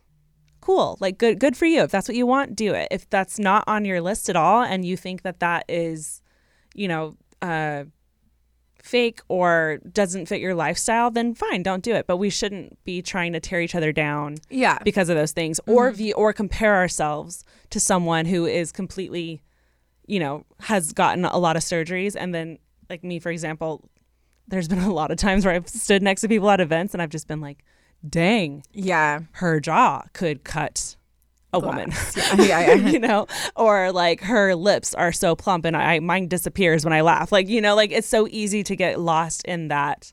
[0.61, 0.97] cool.
[0.99, 1.81] Like good good for you.
[1.81, 2.87] If that's what you want, do it.
[2.91, 6.21] If that's not on your list at all and you think that that is,
[6.73, 7.83] you know, uh
[8.81, 12.05] fake or doesn't fit your lifestyle, then fine, don't do it.
[12.05, 14.77] But we shouldn't be trying to tear each other down Yeah.
[14.83, 19.41] because of those things or view or compare ourselves to someone who is completely
[20.07, 23.89] you know has gotten a lot of surgeries and then like me for example
[24.47, 27.01] there's been a lot of times where I've stood next to people at events and
[27.01, 27.63] I've just been like
[28.07, 29.21] dang Yeah.
[29.33, 30.95] her jaw could cut
[31.53, 32.73] a woman Yeah, yeah, yeah.
[32.89, 37.01] you know or like her lips are so plump and I mine disappears when I
[37.01, 40.11] laugh like you know like it's so easy to get lost in that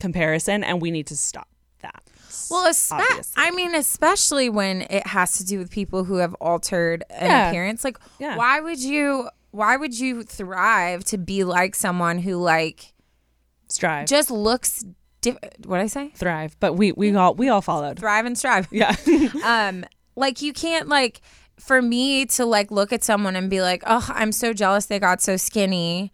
[0.00, 1.48] comparison and we need to stop
[1.80, 2.02] that
[2.50, 7.02] Well, espe- I mean, especially when it has to do with people who have altered
[7.10, 7.82] an appearance.
[7.82, 9.28] Like, why would you?
[9.56, 12.92] Why would you thrive to be like someone who like
[13.68, 14.84] strive just looks?
[15.22, 16.10] Diff- what I say?
[16.14, 18.68] thrive but we we all we all followed Thrive and strive.
[18.70, 18.94] yeah
[19.44, 21.20] um, like you can't like
[21.58, 24.98] for me to like look at someone and be like, oh, I'm so jealous they
[24.98, 26.12] got so skinny.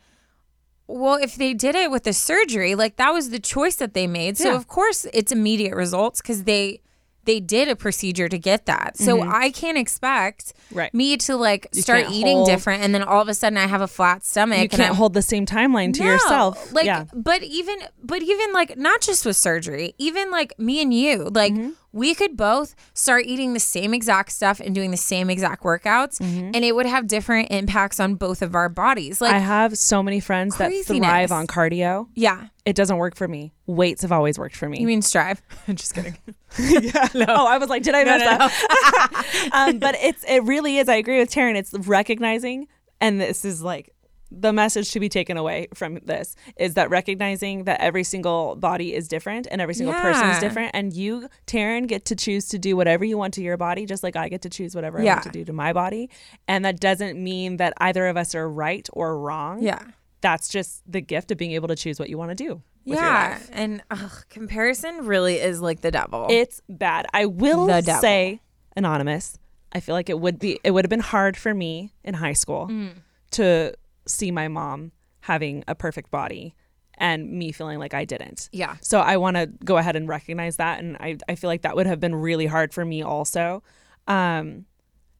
[0.87, 4.07] Well, if they did it with the surgery, like that was the choice that they
[4.07, 4.39] made.
[4.39, 4.57] So Yeah.
[4.57, 6.81] of course it's immediate results because they
[7.25, 8.97] they did a procedure to get that.
[8.97, 10.79] So I can't expect Mm-hmm.
[10.79, 10.95] Right.
[10.95, 13.67] me to like You start can't hold- different and then all of a sudden I
[13.67, 14.61] have a flat stomach.
[14.63, 18.53] you can't hold the same timeline to no, yourself Like, yeah but even, but even
[18.55, 21.71] like not just with surgery, even like me and you, like Mm-hmm.
[21.93, 26.19] We could both start eating the same exact stuff and doing the same exact workouts,
[26.21, 26.51] Mm-hmm.
[26.55, 29.21] and it would have different impacts on both of our bodies.
[29.21, 33.29] Like, i have so many friends that thrive on cardio yeah, it doesn't work for
[33.29, 35.41] me weights have always worked for me you mean strive?
[35.69, 36.17] I'm just kidding.
[36.59, 37.25] Yeah, no.
[37.29, 39.55] Oh, I was like, did I mess up?
[39.55, 40.89] um, but it's it really is.
[40.89, 41.55] I agree with Taryn.
[41.57, 42.69] It's recognizing,
[43.01, 43.92] and this is like
[44.41, 48.95] the message to be taken away from this is that recognizing that every single body
[48.95, 52.59] is different and every single person is different and you Taryn get to choose to
[52.59, 55.05] do whatever you want to your body just like I get to choose whatever I
[55.05, 56.09] want to do to my body
[56.49, 59.83] and that doesn't mean that either of us are right or wrong Yeah.
[60.23, 62.97] that's just the gift of being able to choose what you want to do with
[62.99, 63.39] your Yeah.
[63.53, 66.27] And ugh, comparison really is like the devil.
[66.31, 67.07] It's bad.
[67.13, 68.41] I will say,
[68.77, 69.39] anonymous.
[69.73, 70.59] I feel like it would be.
[70.65, 72.95] It would have been hard for me in high school Mm.
[73.33, 73.73] to
[74.07, 76.55] see my mom having a perfect body
[76.99, 78.49] and me feeling like I didn't.
[78.53, 78.77] Yeah.
[78.81, 81.77] So I want to go ahead and recognize that, and I I feel like that
[81.77, 83.63] would have been really hard for me also.
[84.07, 84.67] Um,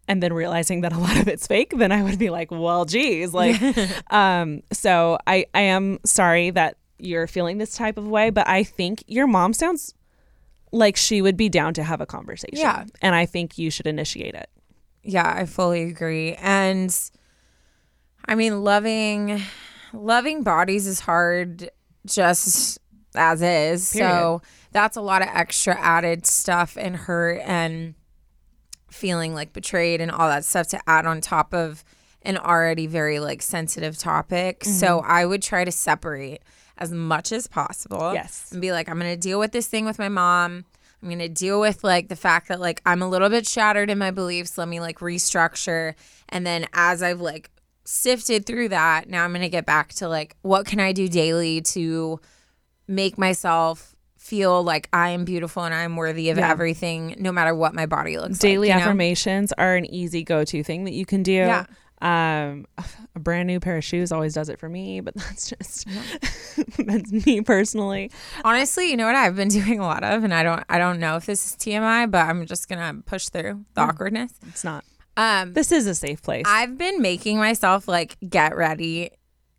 [0.09, 2.85] and then realizing that a lot of it's fake, then I would be like, well,
[2.85, 3.61] geez, like,
[4.11, 4.63] um.
[4.73, 9.03] So I I am sorry that you're feeling this type of way, but I think
[9.07, 9.95] your mom sounds
[10.73, 12.59] like she would be down to have a conversation.
[12.59, 12.85] Yeah.
[13.03, 14.49] And I think you should initiate it.
[15.03, 16.35] Yeah, I fully agree.
[16.35, 16.97] And
[18.27, 19.43] I mean, loving
[19.93, 21.71] loving bodies is hard
[22.07, 22.79] just
[23.15, 23.89] as is.
[23.89, 24.43] So
[24.73, 27.95] that's a lot of extra added stuff and hurt and
[28.91, 31.85] feeling like betrayed and all that stuff to add on top of
[32.23, 34.65] an already very like sensitive topic.
[34.65, 35.11] So mm-hmm.
[35.11, 36.43] I would try to separate
[36.79, 38.13] as much as possible.
[38.15, 38.51] Yes.
[38.53, 40.65] And be like, I'm gonna deal with this thing with my mom.
[41.03, 43.99] I'm gonna deal with like the fact that like I'm a little bit shattered in
[43.99, 44.57] my beliefs.
[44.57, 45.95] Let me like restructure.
[46.29, 47.51] And then as I've like
[47.85, 51.61] sifted through that, now I'm gonna get back to like what can I do daily
[51.63, 52.21] to
[52.89, 56.49] make myself feel like I am beautiful and I'm worthy of Yeah.
[56.51, 58.77] everything, no matter what my body looks Daily like.
[58.79, 58.83] know?
[58.85, 61.33] affirmations are an easy go to thing that you can do.
[61.33, 61.65] Yeah.
[62.01, 62.67] Um,
[63.15, 65.87] a brand new pair of shoes always does it for me, but that's just
[66.79, 68.11] that's me personally.
[68.45, 70.99] Honestly, you know what I've been doing a lot of, and I don't I don't
[70.99, 74.33] know if this is TMI, but I'm just gonna push through the awkwardness.
[74.49, 74.85] It's not.
[75.17, 76.45] Um This is a safe place.
[76.47, 79.11] I've been making myself like get ready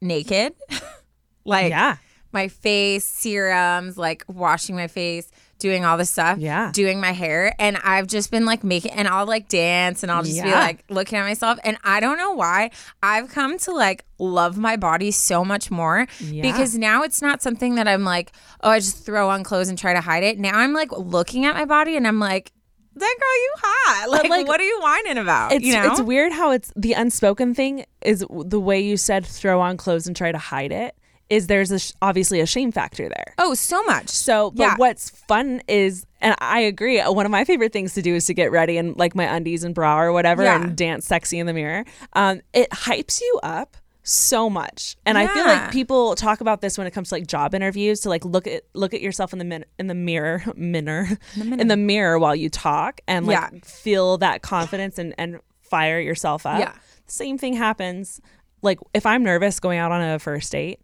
[0.01, 0.53] naked.
[1.45, 1.97] like yeah.
[2.31, 5.29] my face, serums, like washing my face,
[5.59, 6.39] doing all this stuff.
[6.39, 6.71] Yeah.
[6.73, 7.55] Doing my hair.
[7.59, 10.83] And I've just been like making and I'll like dance and I'll just be like
[10.89, 11.57] looking at myself.
[11.63, 12.71] And I don't know why.
[13.01, 16.41] I've come to like love my body so much more Yeah.
[16.41, 19.77] because now it's not something that I'm like, oh, I just throw on clothes and
[19.77, 20.37] try to hide it.
[20.39, 22.51] Now I'm like looking at my body and I'm like,
[22.95, 24.09] that girl, you hot.
[24.09, 25.51] Like, like, what are you whining about?
[25.53, 25.91] It's you know?
[25.91, 30.07] it's weird how it's the unspoken thing is the way you said throw on clothes
[30.07, 30.95] and try to hide it
[31.29, 33.33] is there's a sh- obviously a shame factor there.
[33.39, 34.09] Oh, so much.
[34.09, 34.75] So, but Yeah.
[34.77, 38.25] what's fun is, and I agree, uh, one of my favorite things to do is
[38.27, 40.61] to get ready and like my undies and bra or whatever Yeah.
[40.61, 41.85] and dance sexy in the mirror.
[42.13, 46.77] Um, it hypes you up so much, and I feel like people talk about this
[46.77, 49.39] when it comes to like job interviews to like look at look at yourself in
[49.39, 53.59] the min- in the mirror mirror in the mirror while you talk and like Yeah.
[53.63, 56.59] feel that confidence and and fire yourself up.
[56.59, 56.73] Yeah.
[57.07, 58.19] Same thing happens.
[58.61, 60.79] Like if I'm nervous going out on a first date,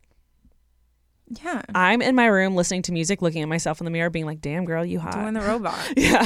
[1.43, 1.61] yeah.
[1.75, 4.41] I'm in my room listening to music, looking at myself in the mirror, being like,
[4.41, 5.77] "Damn, girl, you hot." Doing the robot.
[5.97, 6.25] yeah,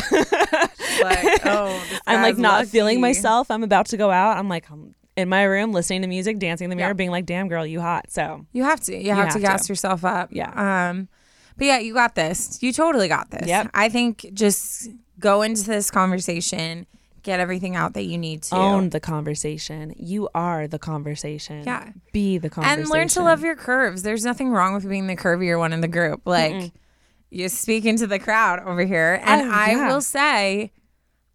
[1.01, 3.51] like, oh, I'm like not feeling myself.
[3.51, 4.37] I'm about to go out.
[4.37, 6.93] I'm like I'm in my room listening to music, dancing in the mirror, Yeah.
[6.93, 8.95] being like, "Damn, girl, you hot." So You have to.
[8.97, 9.71] You, have, have to gas to.
[9.73, 10.29] yourself up.
[10.31, 10.89] Yeah.
[10.89, 11.07] Um,
[11.57, 12.61] but yeah, you got this.
[12.63, 13.47] You totally got this.
[13.47, 13.69] Yep.
[13.73, 14.89] I think just
[15.19, 16.87] go into this conversation,
[17.21, 19.93] get everything out that you need to, own the conversation.
[19.97, 21.63] You are the conversation.
[21.63, 21.91] Yeah.
[22.11, 24.01] be the conversation, and learn to love your curves.
[24.03, 26.21] There's nothing wrong with being the curvier one in the group.
[26.25, 26.71] Like
[27.29, 30.71] you speak into the crowd over here, and Oh, I will say,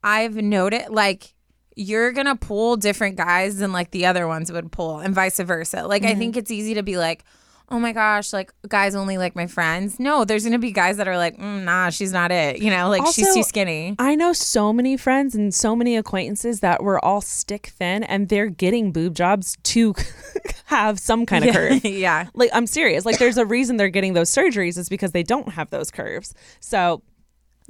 [0.02, 1.34] I've noted like.
[1.80, 5.86] You're gonna pull different guys than like the other ones would pull, and vice versa.
[5.86, 6.18] Like I Mm-hmm.
[6.18, 7.24] think it's easy to be like,
[7.70, 10.00] oh my gosh, like guys only like my friends.
[10.00, 12.58] No, there's gonna be guys that are like, mm, nah, she's not it.
[12.60, 13.94] You know, like she's too skinny.
[13.98, 18.28] I know so many friends and so many acquaintances that were all stick thin, and
[18.28, 19.94] they're getting boob jobs to
[20.64, 21.84] have some kind of curve.
[21.84, 22.28] yeah.
[22.34, 23.06] Like I'm serious.
[23.06, 26.34] Like there's a reason they're getting those surgeries is because they don't have those curves.
[26.60, 27.02] So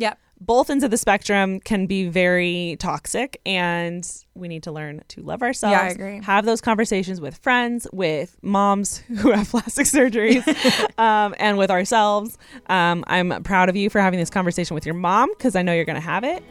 [0.01, 0.17] Yep.
[0.41, 5.23] Both ends of the spectrum can be very toxic and we need to learn to
[5.23, 5.73] love ourselves.
[5.73, 6.23] Yeah, I agree.
[6.23, 10.47] Have those conversations with friends, with moms who have plastic surgeries,
[10.99, 12.39] um, and with ourselves.
[12.67, 15.73] Um, I'm proud of you for having this conversation with your mom because I know
[15.73, 16.43] you're going to have it.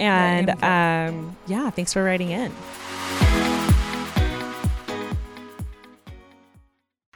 [0.00, 2.52] And um, yeah, thanks for writing in.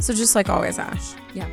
[0.00, 1.48] So just like always, Ash, Yeah.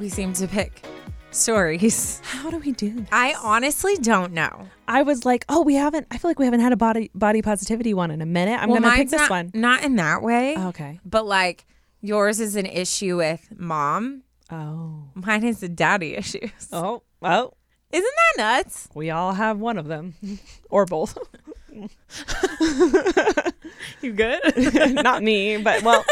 [0.00, 0.84] we seem to pick
[1.30, 2.20] stories.
[2.24, 2.90] How do we do?
[3.00, 3.08] This?
[3.12, 4.68] I honestly don't know.
[4.88, 6.06] I was like, oh, we haven't.
[6.10, 8.60] I feel like we haven't had a body body positivity one in a minute.
[8.60, 9.50] I'm Well, gonna pick mine's this not, one.
[9.54, 10.54] Not in that way.
[10.56, 11.00] Oh, okay.
[11.04, 11.66] But like
[12.00, 14.22] yours is an issue with mom.
[14.50, 15.04] Oh.
[15.14, 16.50] Mine is the daddy issues.
[16.72, 17.02] Oh.
[17.22, 17.52] Oh.
[17.92, 18.88] Isn't that nuts?
[18.94, 20.14] We all have one of them,
[20.70, 21.18] or both.
[24.00, 24.40] You good?
[24.94, 26.04] Not me, but well.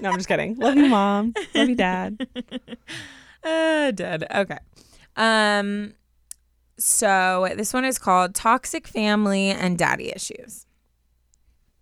[0.00, 0.56] No, I'm just kidding.
[0.56, 1.34] Love you, mom.
[1.54, 2.26] Love you, dad.
[3.44, 4.26] uh, dead.
[4.34, 4.58] Okay.
[5.16, 5.94] Um.
[6.78, 10.66] So this one is called "Toxic Family and Daddy Issues."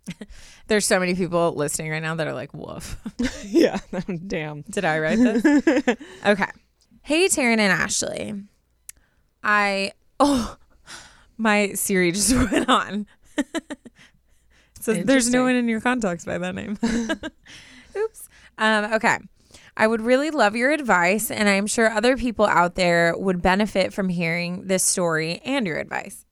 [0.67, 2.97] There's so many people listening right now that are like, "Woof."
[3.45, 3.79] yeah.
[4.27, 4.61] Damn.
[4.63, 5.45] Did I write this?
[6.25, 6.51] okay.
[7.03, 8.35] Hey, Taryn and Ashley.
[9.43, 10.57] I oh,
[11.37, 13.07] my Siri just went on.
[14.79, 16.77] so there's no one in your contacts by that name.
[18.57, 19.17] Um, okay.
[19.77, 23.93] I would really love your advice, and I'm sure other people out there would benefit
[23.93, 26.25] from hearing this story and your advice.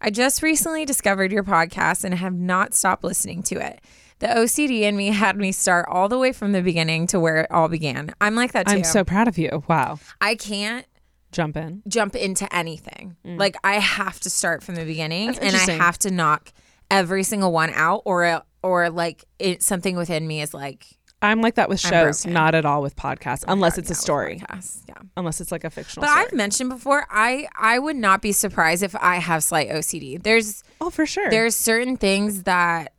[0.00, 3.80] I just recently discovered your podcast and have not stopped listening to it.
[4.18, 7.38] The OCD in me had me start all the way from the beginning to where
[7.38, 8.14] it all began.
[8.20, 8.74] I'm like that too.
[8.76, 9.64] I'm so proud of you.
[9.68, 9.98] Wow.
[10.20, 10.86] I can't
[11.32, 11.82] Jump in.
[11.88, 13.16] jump into anything.
[13.24, 16.52] Like I have to start from the beginning and I have to knock
[16.90, 20.86] every single one out or or like it something within me is like
[21.22, 24.42] I'm like that with shows, not at all with podcasts, unless it's a story.
[24.88, 24.94] Yeah.
[25.16, 26.26] Unless it's like a fictional But story.
[26.26, 30.22] I've mentioned before, I I would not be surprised if I have slight OCD.
[30.22, 31.30] There's oh, for sure.
[31.30, 32.92] there's certain things that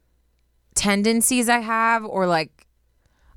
[0.74, 2.66] tendencies I have or like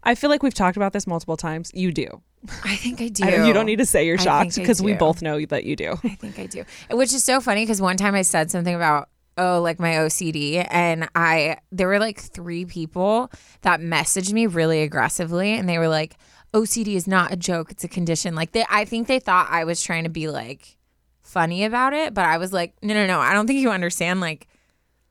[0.03, 1.70] I feel like we've talked about this multiple times.
[1.74, 2.22] You do.
[2.64, 3.24] I think I do.
[3.26, 5.99] I you don't need to say you're shocked because we both know that you do.
[6.05, 6.64] I think I do.
[6.91, 9.09] Which is so funny because one time I said something about
[9.39, 13.30] oh like my OCD and I there were like three people
[13.62, 16.16] that messaged me really aggressively and they were like
[16.53, 19.64] OCD is not a joke it's a condition like they I think they thought I
[19.64, 20.76] was trying to be like
[21.22, 24.20] funny about it but I was like no no no I don't think you understand
[24.20, 24.49] like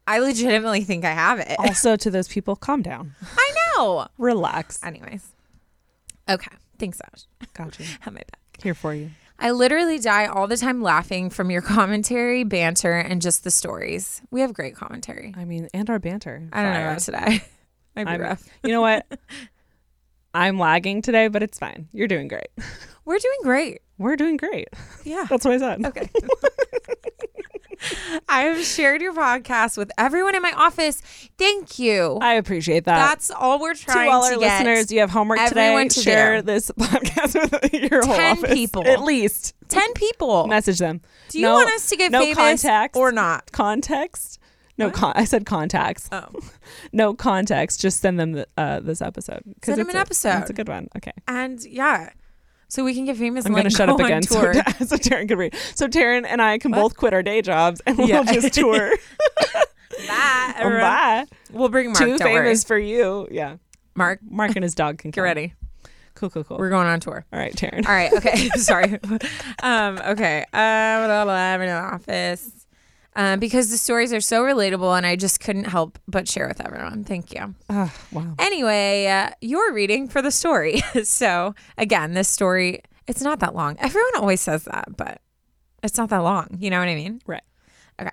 [0.08, 1.56] I legitimately think I have it.
[1.60, 4.08] also, to those people, calm down, I know.
[4.18, 4.82] relax.
[4.82, 5.34] Anyways.
[6.30, 6.56] Okay.
[6.80, 7.26] Thanks, Ash.
[7.54, 7.86] Got you.
[8.02, 8.40] Have my back.
[8.62, 9.12] Here for you.
[9.40, 14.22] I literally die all the time laughing from your commentary, banter, and just the stories.
[14.32, 15.34] We have great commentary.
[15.38, 16.48] I mean, and our banter.
[16.52, 16.88] I don't know Fire.
[16.90, 17.44] about today.
[17.96, 18.44] Might be I'm- rough.
[18.64, 19.06] You know what?
[20.34, 21.88] I'm lagging today, but it's fine.
[21.94, 22.50] You're doing great.
[23.06, 23.82] We're doing great.
[23.98, 24.68] We're doing great.
[25.04, 25.26] Yeah.
[25.30, 25.84] That's what I said.
[25.86, 26.10] Okay.
[28.30, 31.02] I have shared your podcast with everyone in my office.
[31.38, 32.18] Thank you.
[32.22, 32.96] I appreciate that.
[33.10, 35.88] That's all we're trying to all our to listeners, you have homework today.
[35.88, 36.42] to Share do.
[36.44, 38.54] this podcast with your whole 10 office.
[38.54, 38.88] people.
[38.88, 39.54] At least.
[39.70, 40.48] 10 people.
[40.48, 41.02] Message them.
[41.30, 43.52] Do you No- want us to get no famous context or not?
[43.52, 44.40] Context?
[44.80, 46.08] No, con- I said contacts.
[46.12, 46.28] Oh.
[46.94, 47.80] No context.
[47.82, 49.42] Just send them the, uh, this episode.
[49.64, 50.42] Send them an a- episode.
[50.42, 50.88] It's a good one.
[50.96, 51.12] Okay.
[51.28, 52.12] And yeah.
[52.70, 54.22] So we can get famous I'm and going to like, shut up go on again
[54.24, 54.54] so, tour.
[54.54, 55.56] so Taryn can read.
[55.76, 56.78] So Taryn and I can What?
[56.82, 58.24] both quit our day jobs and we'll Yeah.
[58.24, 58.92] just tour.
[60.08, 60.54] Bye.
[60.60, 61.26] Bye.
[61.52, 61.98] We'll bring Mark.
[62.00, 62.46] Too don't worry.
[62.46, 63.28] famous for you.
[63.32, 63.58] Yeah.
[63.96, 65.24] Mark, Mark and his dog can get come.
[65.24, 65.54] ready.
[66.16, 66.58] Cool, cool, cool.
[66.58, 67.26] We're going on tour.
[67.32, 67.86] All right, Taryn.
[67.88, 68.12] All right.
[68.12, 68.50] Okay.
[68.56, 68.98] Sorry.
[69.64, 70.42] Um, okay.
[70.52, 72.57] Uh, blah, blah, blah, I'm in the office.
[73.20, 76.64] Um, because the stories are so relatable and I just couldn't help but share with
[76.64, 77.04] everyone.
[77.04, 77.56] Thank you.
[77.68, 77.90] Wow.
[78.38, 80.82] Anyway, uh, you're reading for the story.
[81.04, 83.76] so, again, this story, it's not that long.
[83.80, 85.20] Everyone always says that, but
[85.82, 86.58] it's not that long.
[86.60, 87.20] You know what I mean?
[87.26, 87.42] Right.
[88.00, 88.12] Okay.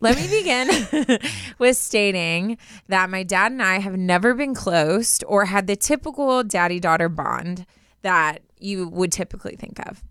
[0.00, 1.18] Let me begin
[1.60, 6.42] with stating that my dad and I have never been close or had the typical
[6.42, 7.64] daddy daughter bond
[8.02, 10.02] that you would typically think of.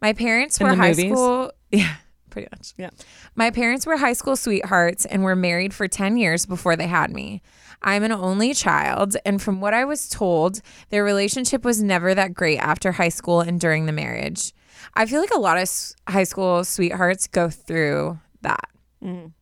[0.00, 1.12] My parents In were high movies?
[1.12, 1.52] school.
[1.70, 1.96] Yeah,
[2.36, 2.74] pretty much.
[2.76, 2.90] Yeah.
[3.34, 7.10] My parents were high school sweethearts and were married for 10 years before they had
[7.10, 7.40] me.
[7.80, 10.60] I'm an only child, and from what I was told,
[10.90, 14.52] their relationship was never that great after high school and during the marriage.
[14.94, 15.70] I feel like a lot of
[16.06, 18.68] high school sweethearts go through that
[19.02, 19.32] mm.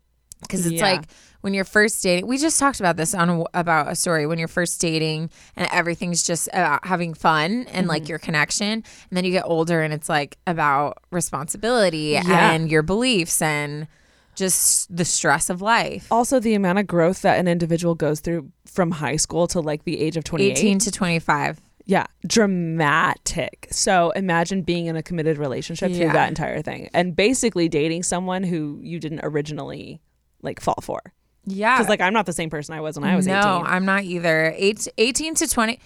[0.43, 0.93] because it's Yeah.
[0.93, 1.03] like
[1.45, 2.27] when you're first dating.
[2.27, 6.23] We just talked about this on about a story when you're first dating and everything's
[6.23, 8.09] just about having fun and like mm-hmm.
[8.09, 12.53] your connection, and then you get older and it's like about responsibility Yeah.
[12.53, 13.89] and your beliefs and
[14.35, 16.07] just the stress of life.
[16.11, 19.85] Also, the amount of growth that an individual goes through from high school to like
[19.85, 20.51] the age of 28.
[20.57, 21.61] 18 to 25.
[21.85, 23.69] Yeah, dramatic.
[23.71, 28.45] So imagine being in a committed relationship through that entire thing and basically dating someone
[28.45, 30.01] who you didn't originally
[30.41, 31.13] like fall for.
[31.47, 31.77] Yeah.
[31.77, 33.67] Because like I'm not the same person I was when I was no, 18.
[33.67, 34.55] I'm not either.
[34.57, 35.79] Eight, 18 to 20.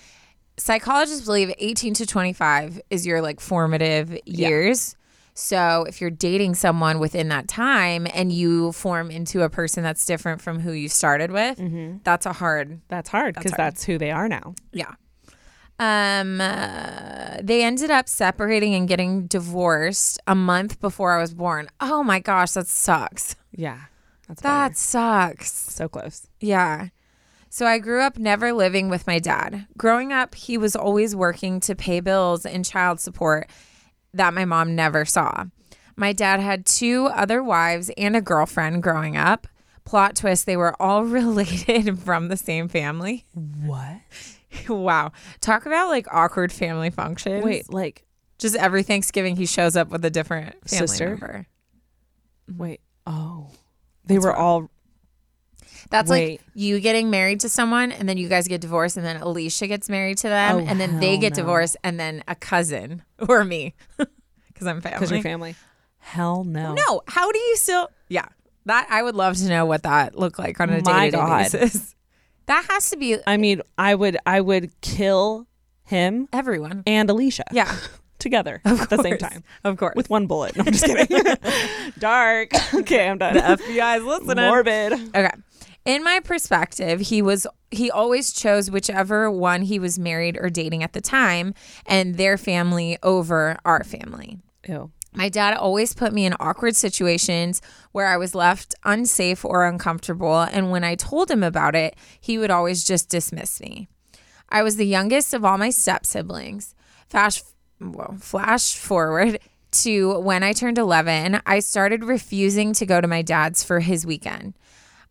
[0.56, 4.96] Psychologists believe 18 to 25 is your like formative years.
[5.34, 10.04] So if you're dating someone within that time and you form into a person that's
[10.04, 13.98] different from who you started with, that's a hard That's hard because That's that's who
[13.98, 14.54] they are now.
[14.72, 14.94] yeah.
[15.80, 21.68] Um, uh, they ended up separating and getting divorced a month before I was born.
[21.80, 23.36] Oh my gosh, that sucks.
[23.52, 23.78] Yeah.
[24.28, 24.74] That's That bummer.
[24.74, 25.50] sucks.
[25.52, 26.26] so close.
[26.40, 26.88] Yeah.
[27.50, 29.66] So I grew up never living with my dad.
[29.78, 33.48] Growing up, he was always working to pay bills and child support
[34.12, 35.44] that my mom never saw.
[35.96, 39.46] My dad had two other wives and a girlfriend growing up.
[39.84, 43.24] Plot twist, they were all related from the same family.
[43.34, 44.00] What?
[44.68, 45.12] wow.
[45.40, 47.42] Talk about like awkward family functions.
[47.42, 48.04] Wait, like,
[48.38, 51.08] Just every Thanksgiving he shows up with a different family Sister?
[51.08, 51.46] member.
[52.56, 52.80] wait.
[53.06, 53.50] Oh.
[54.08, 54.68] They were all
[55.90, 59.16] That's like you getting married to someone and then you guys get divorced and then
[59.18, 61.36] Alicia gets married to them Oh, and then they hell get no.
[61.36, 63.74] divorced and then a cousin or me
[64.48, 64.96] because I'm family.
[64.98, 65.54] because your family.
[65.98, 66.74] Hell no.
[66.74, 67.88] No, how do you still?
[68.08, 68.26] Yeah,
[68.66, 71.16] that I would love to know what that looked like on a My day to
[71.16, 71.38] day God.
[71.52, 71.94] basis.
[72.46, 75.46] That has to be I mean, I would I would kill
[75.84, 76.82] him everyone.
[76.86, 77.44] and Alicia.
[77.52, 77.70] Yeah,
[78.18, 79.44] Together of at the same time.
[79.64, 79.94] Of course.
[79.94, 80.56] With one bullet.
[80.56, 81.22] No, I'm just kidding.
[81.98, 82.50] Dark.
[82.74, 83.34] Okay, I'm done.
[83.34, 84.44] the FBI's listening.
[84.44, 84.92] Morbid.
[85.14, 85.30] Okay.
[85.84, 90.82] In my perspective, he was he always chose whichever one he was married or dating
[90.82, 91.54] at the time
[91.86, 94.38] and their family over our family.
[94.68, 94.90] Ew.
[95.14, 97.62] My dad always put me in awkward situations
[97.92, 100.40] where I was left unsafe or uncomfortable.
[100.42, 103.88] And when I told him about it, he would always just dismiss me.
[104.50, 106.74] I was the youngest of all my step siblings.
[107.08, 107.42] Flash,
[107.80, 109.38] well, flash forward
[109.70, 114.06] to when I turned 11, I started refusing to go to my dad's for his
[114.06, 114.54] weekend.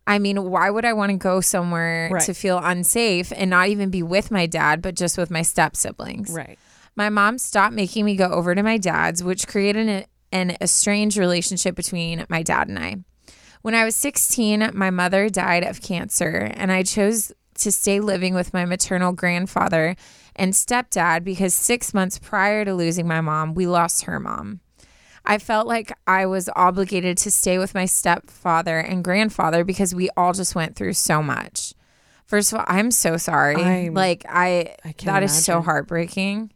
[0.06, 2.22] I mean, why would I want to go somewhere Right.
[2.24, 5.76] to feel unsafe and not even be with my dad, but just with my step
[5.76, 6.30] siblings?
[6.30, 6.58] Right.
[6.96, 11.18] My mom stopped making me go over to my dad's, which created an, an estranged
[11.18, 12.96] relationship between my dad and I.
[13.62, 18.34] When I was 16, my mother died of cancer, and I chose to stay living
[18.34, 19.94] with my maternal grandfather
[20.38, 24.60] and stepdad because six months prior to losing my mom, we lost her mom.
[25.24, 30.08] I felt like I was obligated to stay with my stepfather and grandfather because we
[30.16, 31.74] all just went through so much.
[32.24, 33.56] First of all, I'm so sorry.
[33.62, 36.52] I'm- like I, I can't that is so heartbreaking.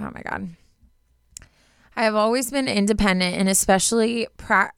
[0.00, 0.48] Oh my god.
[1.96, 4.72] I have always been independent and especially pra-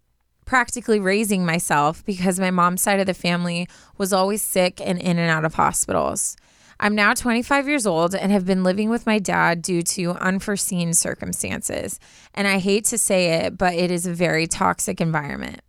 [0.45, 5.19] practically raising myself because my mom's side of the family was always sick and in
[5.19, 6.37] and out of hospitals.
[6.81, 10.95] I'm now 25 years old and have been living with my dad due to unforeseen
[10.95, 11.99] circumstances.
[12.35, 15.61] And I hate to say it, but it is a very toxic environment.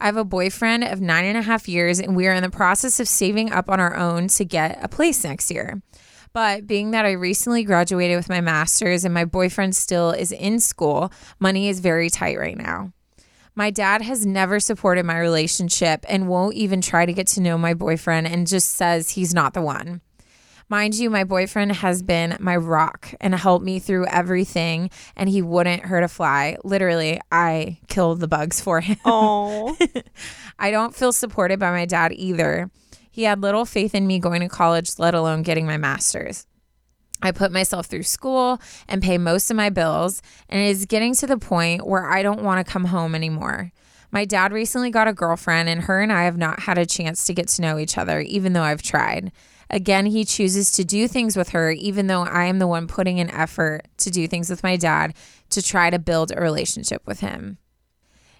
[0.00, 2.50] I have a boyfriend of nine and a half years, and we are in the
[2.50, 5.80] process of saving up on our own to get a place next year.
[6.34, 10.60] But being that I recently graduated with my master's and my boyfriend still is in
[10.60, 12.92] school, money is very tight right now.
[13.54, 17.56] My dad has never supported my relationship and won't even try to get to know
[17.56, 20.00] my boyfriend and just says he's not the one.
[20.68, 25.42] Mind you, my boyfriend has been my rock and helped me through everything, and he
[25.42, 26.56] wouldn't hurt a fly.
[26.64, 28.96] Literally, I killed the bugs for him.
[29.06, 29.76] Oh.
[30.58, 32.70] I don't feel supported by my dad either.
[33.10, 36.46] He had little faith in me going to college, let alone getting my master's.
[37.22, 41.14] I put myself through school and pay most of my bills, and it is getting
[41.16, 43.72] to the point where I don't want to come home anymore.
[44.10, 47.24] My dad recently got a girlfriend, and her and I have not had a chance
[47.26, 49.32] to get to know each other, even though I've tried.
[49.74, 53.18] Again, he chooses to do things with her, even though I am the one putting
[53.18, 55.14] in effort to do things with my dad
[55.50, 57.58] to try to build a relationship with him.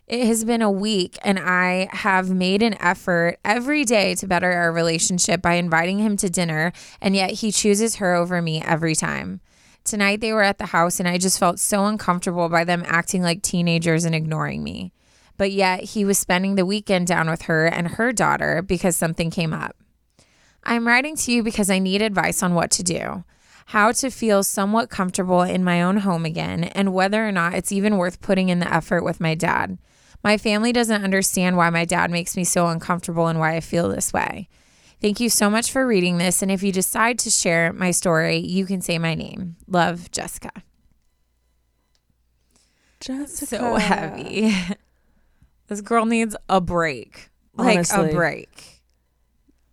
[0.06, 4.52] It has been a week, and I have made an effort every day to better
[4.52, 8.94] our relationship by inviting him to dinner, and yet he chooses her over me every
[8.94, 9.40] time.
[9.82, 13.22] Tonight they were at the house, and I just felt so uncomfortable by them acting
[13.22, 14.92] like teenagers and ignoring me.
[15.36, 19.32] But yet he was spending the weekend down with her and her daughter because something
[19.32, 19.74] came up.
[20.64, 23.24] I'm writing to you because I need advice on what to do,
[23.66, 27.72] how to feel somewhat comfortable in my own home again, and whether or not it's
[27.72, 29.78] even worth putting in the effort with my dad.
[30.22, 33.88] My family doesn't understand why my dad makes me so uncomfortable and why I feel
[33.88, 34.48] this way.
[35.02, 36.40] Thank you so much for reading this.
[36.40, 39.56] And if you decide to share my story, you can say my name.
[39.68, 40.50] Love, Jessica.
[43.00, 43.58] Jessica.
[43.58, 44.56] So heavy.
[45.66, 47.28] this girl needs a break.
[47.54, 48.73] Like a break.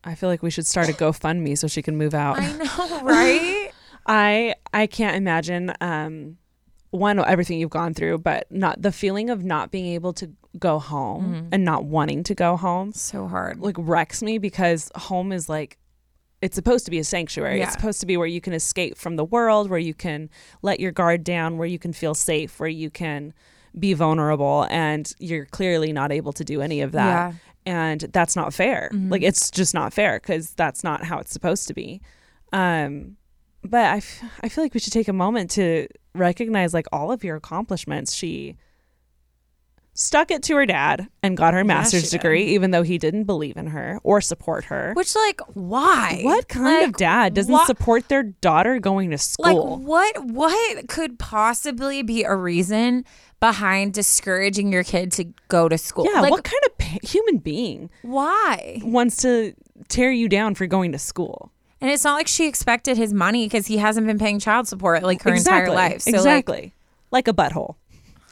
[0.04, 2.40] I feel like we should start a GoFundMe so she can move out.
[2.40, 3.72] I know, right?
[4.06, 6.38] I I can't imagine um
[6.90, 10.80] one everything you've gone through, but not the feeling of not being able to go
[10.80, 13.60] home and not wanting to go home so hard.
[13.62, 15.78] like wrecks me because home is like
[16.42, 17.60] it's supposed to be a sanctuary.
[17.60, 17.66] Yeah.
[17.66, 20.30] It's supposed to be where you can escape from the world, where you can
[20.64, 23.34] let your guard down, where you can feel safe, where you can
[23.78, 27.34] be vulnerable and you're clearly not able to do any of that.
[27.34, 27.34] Yeah.
[27.66, 28.90] And that's not fair.
[28.94, 32.02] Like it's just not fair cuz that's not how it's supposed to be.
[32.52, 33.18] Um
[33.64, 37.12] but I, f- I feel like we should take a moment to recognize like all
[37.12, 38.14] of your accomplishments.
[38.14, 38.58] She
[39.94, 42.18] stuck it to her dad and got her master's she did.
[42.22, 44.94] degree even though he didn't believe in her or support her.
[44.96, 46.22] Which, like, why?
[46.24, 49.78] What kind of dad doesn't wha- support their daughter going to school?
[49.80, 50.26] Like, what?
[50.26, 53.06] What could possibly be a reason
[53.42, 56.06] behind discouraging your kid to go to school?
[56.06, 58.80] yeah, like, what kind of pa- human being why?
[58.84, 59.54] wants to
[59.90, 61.52] tear you down for going to school?
[61.82, 65.04] And it's not like she expected his money because he hasn't been paying child support
[65.04, 66.04] like her entire life.
[66.04, 66.74] So, like, exactly.
[67.10, 67.76] Like, a butthole.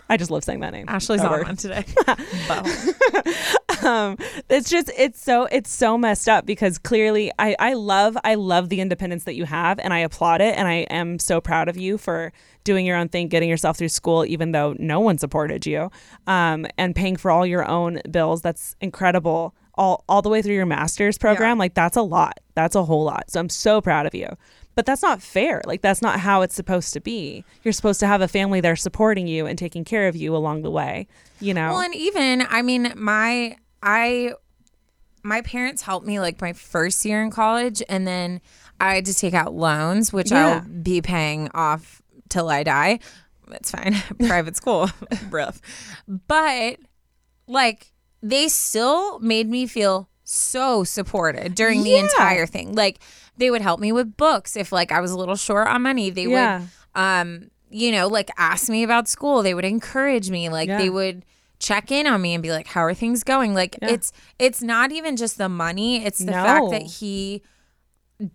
[0.10, 0.86] I just love saying that name.
[0.88, 1.86] Ashley's That on today.
[3.84, 4.18] um
[4.50, 8.70] it's just it's so it's so messed up because clearly I I love I love
[8.70, 11.78] the independence that you have and I applaud it and I am so proud of
[11.78, 12.34] you for
[12.64, 15.92] doing your own thing getting yourself through school even though no one supported you
[16.28, 18.42] um and paying for all your own bills.
[18.42, 19.56] That's incredible.
[19.76, 22.40] All all the way through your master's program like that's a lot.
[22.56, 23.32] That's a whole lot.
[23.32, 24.28] So I'm so proud of you
[24.80, 25.62] but that's not fair.
[25.66, 27.44] Like that's not how it's supposed to be.
[27.64, 30.62] You're supposed to have a family there supporting you and taking care of you along
[30.62, 31.08] the way
[31.40, 31.70] you know?
[31.70, 34.34] Well, and even I mean, my I
[35.24, 38.42] my parents helped me like my first year in college, and then
[38.80, 40.48] I had to take out loans, which Yeah.
[40.48, 43.00] I'll be paying off till I die.
[43.52, 43.96] It's fine,
[44.28, 44.90] private school,
[45.30, 45.60] rough,
[46.08, 46.78] but
[47.48, 52.04] like they still made me feel so supported during the Yeah.
[52.04, 52.74] entire thing.
[52.76, 53.00] Like
[53.38, 56.10] they would help me with books if like I was a little short on money.
[56.12, 56.60] They Yeah.
[56.96, 59.42] would um you know like ask me about school.
[59.42, 60.50] They would encourage me.
[60.50, 60.78] Like Yeah.
[60.78, 61.26] they would
[61.60, 63.54] check in on me and be like how are things going?
[63.56, 66.44] Like it's it's not even just the money, it's the No.
[66.44, 67.42] fact that he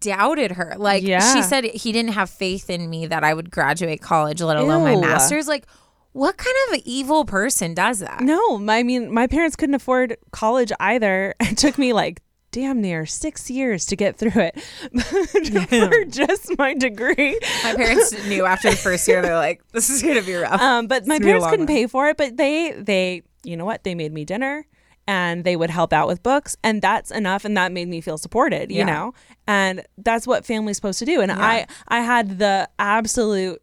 [0.00, 0.74] doubted her.
[0.76, 4.56] Like she said he didn't have faith in me that I would graduate college, let
[4.56, 5.46] alone my masters.
[5.46, 5.66] Like
[6.14, 8.20] what kind of evil person does that?
[8.22, 11.34] No, my- I mean, my parents couldn't afford college either.
[11.40, 14.60] It took me like damn near six years to get through it
[15.68, 17.38] for just my degree.
[17.64, 20.60] My parents knew after the first year, they're like, this is going to be rough.
[20.60, 21.76] Um, but my It's gonna be a parents couldn't one.
[21.76, 22.16] pay for it.
[22.16, 23.82] But they, they, you know what?
[23.82, 24.66] They made me dinner,
[25.08, 27.44] and they would help out with books, and that's enough.
[27.44, 28.70] And that made me feel supported.
[28.70, 28.84] You Yeah.
[28.84, 29.14] know,
[29.48, 31.20] and that's what family's supposed to do.
[31.22, 33.60] And I, I had the absolute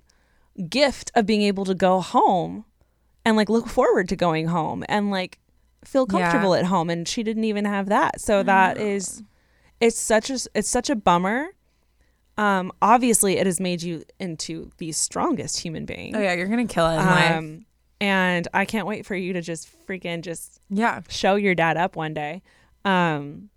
[0.69, 2.65] gift of being able to go home
[3.25, 5.39] and like look forward to going home and like
[5.85, 6.19] feel Yeah.
[6.21, 9.23] comfortable at home and she didn't even have that so that is
[9.79, 11.47] it's such a it's such a bummer
[12.37, 16.65] um obviously it has made you into the strongest human being oh, yeah, you're to
[16.65, 17.31] kill it in life.
[17.37, 17.65] um
[17.99, 21.01] and i can't wait for you to just freaking just Yeah.
[21.09, 22.41] show your dad up one day
[22.85, 23.49] um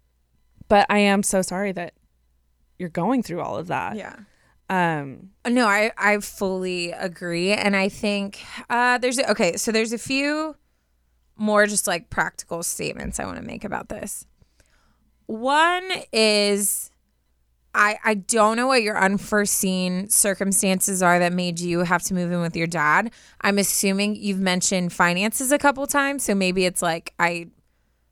[0.68, 1.94] but i am so sorry that
[2.78, 4.16] you're going through all of that Yeah.
[4.70, 7.52] Um No, I, I fully agree.
[7.52, 8.40] And I think
[8.70, 10.56] uh, there's, okay, so there's a few
[11.36, 14.26] more just like practical statements I want to make about this.
[15.26, 16.90] One is
[17.74, 22.30] I, I don't know what your unforeseen circumstances are that made you have to move
[22.30, 23.10] in with your dad.
[23.40, 26.24] I'm assuming you've mentioned finances a couple times.
[26.24, 27.48] So maybe it's like I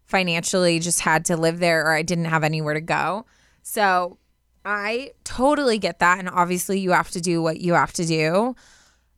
[0.04, 3.24] financially just had to live there or I didn't have anywhere to go.
[3.62, 4.18] So
[4.64, 6.18] I totally get that.
[6.18, 8.54] And obviously, you have to do what you have to do.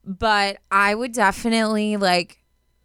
[0.05, 2.42] But I would definitely like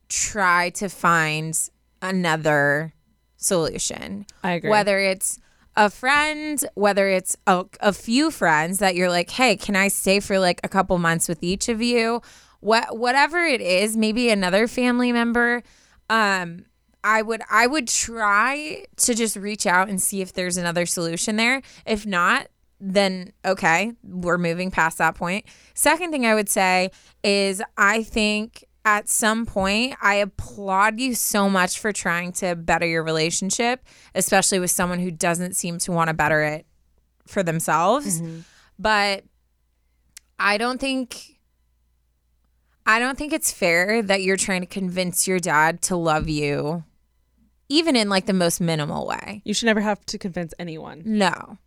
[0.08, 1.58] try to find
[2.02, 2.94] another
[3.38, 4.26] solution.
[4.44, 4.70] I agree.
[4.70, 5.40] Whether it's
[5.76, 10.20] a friend, whether it's a, a few friends that you're like, hey, can I stay
[10.20, 12.22] for like a couple months with each of you?
[12.60, 15.64] What whatever it is, maybe another family member.
[16.10, 16.66] Um,
[17.04, 21.36] I would I would try to just reach out and see if there's another solution
[21.38, 21.62] there.
[21.86, 22.48] If not,
[22.80, 25.46] then okay, we're moving past that point.
[25.74, 26.92] Second thing I would say
[27.24, 32.86] is I think at some point I applaud you so much for trying to better
[32.86, 33.84] your relationship,
[34.16, 36.66] especially with someone who doesn't seem to want to better it
[37.28, 38.22] for themselves.
[38.22, 38.40] Mm-hmm.
[38.78, 39.24] But
[40.38, 41.40] I don't think
[42.86, 46.84] I don't think it's fair that you're trying to convince your dad to love you
[47.70, 49.42] even in like the most minimal way.
[49.46, 51.58] you should never have to convince anyone No.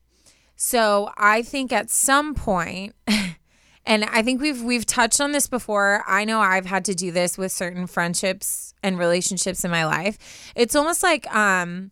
[0.56, 2.94] So I think at some point,
[3.86, 6.04] and I think we've we've touched on this before.
[6.06, 10.52] I know I've had to do this with certain friendships and relationships in my life.
[10.54, 11.90] It's almost like um,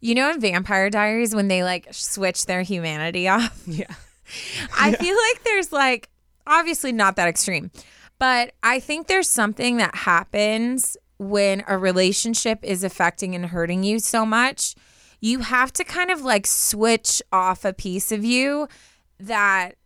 [0.00, 3.62] you know, in Vampire Diaries when they like switch their humanity off.
[3.66, 3.94] yeah
[4.78, 6.08] I feel like there's like
[6.46, 7.70] obviously not that extreme,
[8.18, 13.98] but I think there's something that happens when a relationship is affecting and hurting you
[13.98, 14.74] so much.
[15.24, 18.66] you have to kind of like switch off a piece of you
[19.20, 19.76] that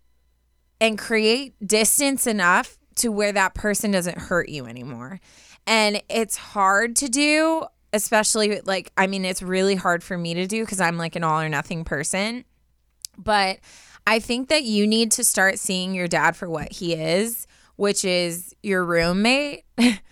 [0.80, 5.20] and create distance enough to where that person doesn't hurt you anymore.
[5.66, 10.46] And it's hard to do, especially like, I mean, it's really hard for me to
[10.46, 12.44] do because I'm like an all or nothing person.
[13.18, 13.58] But
[14.06, 18.04] I think that you need to start seeing your dad for what he is, which
[18.04, 19.64] is your roommate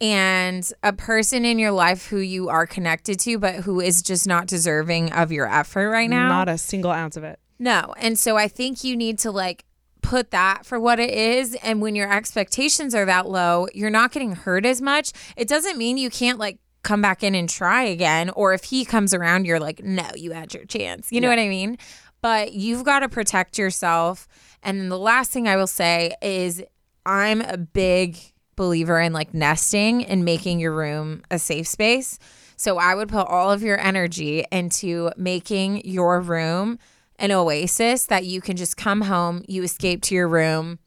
[0.00, 4.26] and a person in your life who you are connected to, but who is just
[4.26, 6.28] not deserving of your effort right now.
[6.28, 7.40] Not a single ounce of it.
[7.58, 7.94] No.
[7.98, 9.64] And so I think you need to like
[10.00, 11.54] put that for what it is.
[11.56, 15.12] And when your expectations are that low, you're not getting hurt as much.
[15.36, 18.30] It doesn't mean you can't like come back in and try again.
[18.30, 21.10] Or if he comes around, you're like, no, you had your chance.
[21.10, 21.78] You know what I mean?
[22.20, 24.28] But you've got to protect yourself.
[24.62, 26.62] And then the last thing I will say is
[27.04, 28.18] I'm a big
[28.58, 32.18] believer in like nesting and making your room a safe space.
[32.56, 36.78] So I would put all of your energy into making your room
[37.18, 40.78] an oasis that you can just come home, you escape to your room,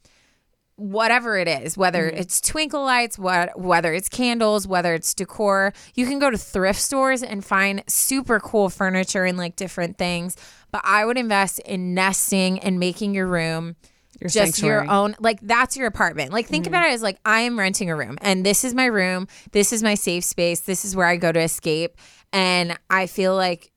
[0.75, 2.17] whatever it is, whether mm-hmm.
[2.17, 5.73] it's twinkle lights, what whether it's candles, whether it's decor.
[5.95, 10.35] You can go to thrift stores and find super cool furniture and like different things.
[10.71, 13.75] But I would invest in nesting and making your room
[14.19, 16.31] Your just your own like that's your apartment.
[16.31, 18.85] Like think about it as like i am renting a room and this is my
[18.85, 19.27] room.
[19.51, 20.59] This is my safe space.
[20.61, 21.97] This is where i go to escape.
[22.33, 23.71] And i feel like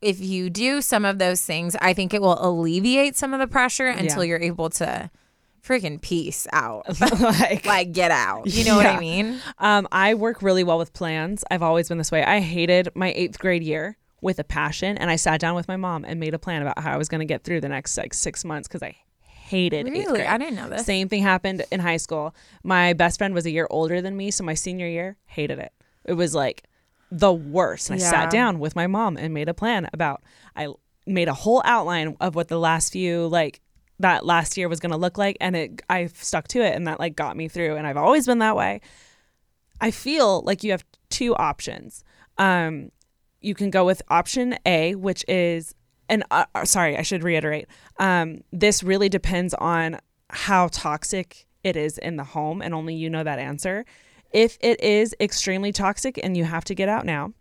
[0.00, 3.46] if you do some of those things i think it will alleviate some of the
[3.46, 5.10] pressure until you're able to
[5.62, 6.86] freaking peace out.
[7.20, 8.46] Like, like get out.
[8.46, 9.40] You know what i mean?
[9.58, 11.44] Um, I work really well with plans.
[11.50, 12.24] I've always been this way.
[12.24, 15.76] I hated my eighth grade year with a passion, and I sat down with my
[15.76, 17.96] mom and made a plan about how I was going to get through the next
[17.96, 18.96] like six months because I
[19.50, 20.22] hated Really?
[20.22, 20.86] I didn't know this.
[20.86, 22.34] Same thing happened in high school.
[22.62, 25.72] My best friend was a year older than me, so my senior year hated it.
[26.04, 26.64] It was like
[27.10, 27.90] the worst.
[27.90, 30.22] And I sat down with my mom and made a plan about.
[30.54, 30.68] I
[31.06, 33.60] made a whole outline of what the last few like
[33.98, 36.86] that last year was going to look like and it I stuck to it and
[36.86, 38.80] that like got me through and I've always been that way.
[39.80, 42.04] I feel like you have two options.
[42.38, 42.90] Um,
[43.40, 45.74] you can go with option A, which is,
[46.10, 47.66] and uh, uh, sorry, I should reiterate.
[47.98, 49.98] Um, this really depends on
[50.28, 53.86] how toxic it is in the home, and only you know that answer.
[54.32, 57.32] If it is extremely toxic and you have to get out now,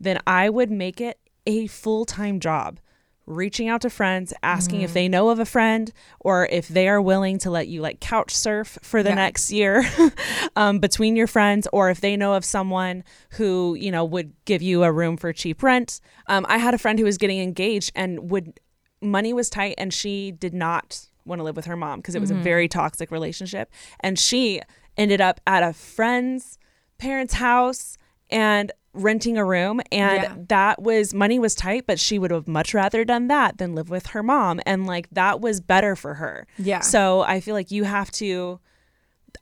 [0.00, 2.80] then I would make it a full time job.
[3.26, 7.02] Reaching out to friends, asking if they know of a friend or if they are
[7.02, 9.84] willing to let you like couch surf for the next year
[10.56, 14.62] um, between your friends, or if they know of someone who, you know, would give
[14.62, 16.00] you a room for cheap rent.
[16.28, 18.60] Um, I had a friend who was getting engaged and would,
[19.02, 22.20] money was tight and she did not want to live with her mom because it
[22.20, 23.72] was a very toxic relationship.
[24.00, 24.60] And she
[24.96, 26.58] ended up at a friend's
[26.98, 27.98] parents' house
[28.30, 30.34] and renting a room and Yeah.
[30.48, 33.88] that was money was tight but she would have much rather done that than live
[33.90, 36.80] with her mom and like that was better for her Yeah.
[36.80, 38.58] so i feel like you have to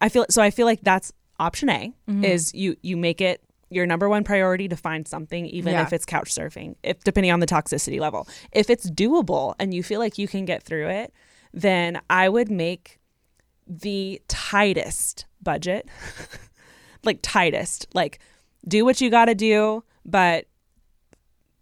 [0.00, 2.24] i feel so i feel like that's option a Mm-hmm.
[2.24, 3.40] is you you make it
[3.70, 5.82] your number one priority to find something even Yeah.
[5.82, 9.82] if it's couch surfing if depending on the toxicity level if it's doable and you
[9.82, 11.12] feel like you can get through it
[11.52, 13.00] then i would make
[13.66, 15.88] the tightest budget
[17.04, 18.18] like tightest like
[18.66, 20.46] do what you got to do but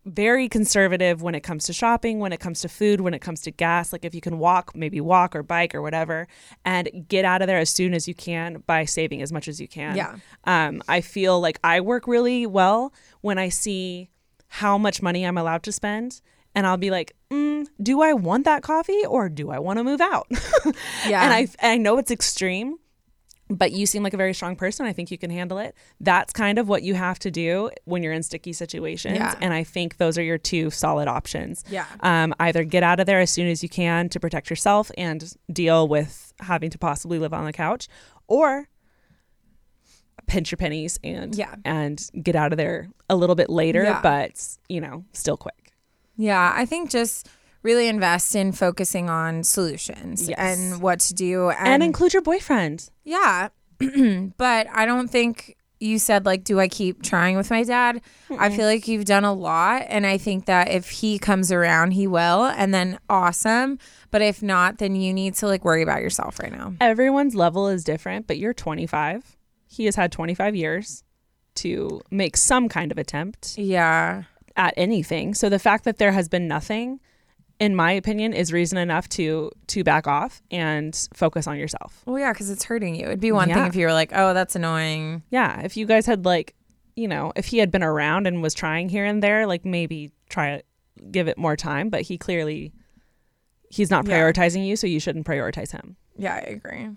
[0.05, 3.41] very conservative when it comes to shopping when it comes to food when it comes
[3.41, 6.27] to gas like if you can walk maybe walk or bike or whatever
[6.65, 9.61] and get out of there as soon as you can by saving as much as
[9.61, 10.17] you can Yeah.
[10.45, 14.11] um, i feel like i work really well when i see
[14.49, 16.21] how much money i'm allowed to spend
[16.53, 19.85] and i'll be like mm, do i want that coffee or do i want to
[19.85, 20.27] move out
[21.07, 21.23] Yeah.
[21.23, 22.77] and I, I know it's extreme
[23.55, 24.87] but you seem like a very strong person.
[24.87, 25.75] I think you can handle it.
[26.01, 29.19] That's kind of what you have to do when you're in sticky situations.
[29.19, 29.35] Yeah.
[29.41, 31.63] And I think those are your two solid options.
[31.69, 31.85] Yeah.
[32.01, 35.33] Um, either get out of there as soon as you can to protect yourself and
[35.53, 37.89] deal with having to possibly live on the couch,
[38.27, 38.69] or
[40.27, 41.55] pinch your pennies and Yeah.
[41.65, 44.01] and get out of there a little bit later, Yeah.
[44.03, 45.73] but you know, still quick.
[46.17, 47.29] Yeah, I think just
[47.63, 50.39] really invest in focusing on solutions Yes.
[50.39, 52.89] and what to do And, include your boyfriend.
[53.05, 53.49] Yeah.
[54.37, 58.01] but I don't think you said like do I keep trying with my dad?
[58.39, 61.91] I feel like you've done a lot and I think that if he comes around
[61.93, 63.79] he will and then awesome,
[64.13, 66.75] but if not then you need to like worry about yourself right now.
[66.81, 69.37] Everyone's level is different, but you're 25.
[69.67, 71.03] He has had 25 years
[71.57, 74.23] to make some kind of attempt Yeah.
[74.57, 75.35] at anything.
[75.35, 77.01] So the fact that there has been nothing,
[77.63, 82.03] in my opinion, is reason enough to to back off and focus on yourself.
[82.07, 83.07] Well, yeah, cuz it's hurting you.
[83.07, 86.07] It'd be one thing if you were like, "Oh, that's annoying." Yeah, if you guys
[86.07, 86.55] had like,
[86.97, 90.11] you know, if he had been around and was trying here and there, like maybe
[90.29, 90.63] try to
[91.11, 92.73] give it more time, but he clearly
[93.71, 94.19] he's not Yeah.
[94.19, 95.97] prioritizing you, so you shouldn't prioritize him.
[96.19, 96.89] Yeah, I agree.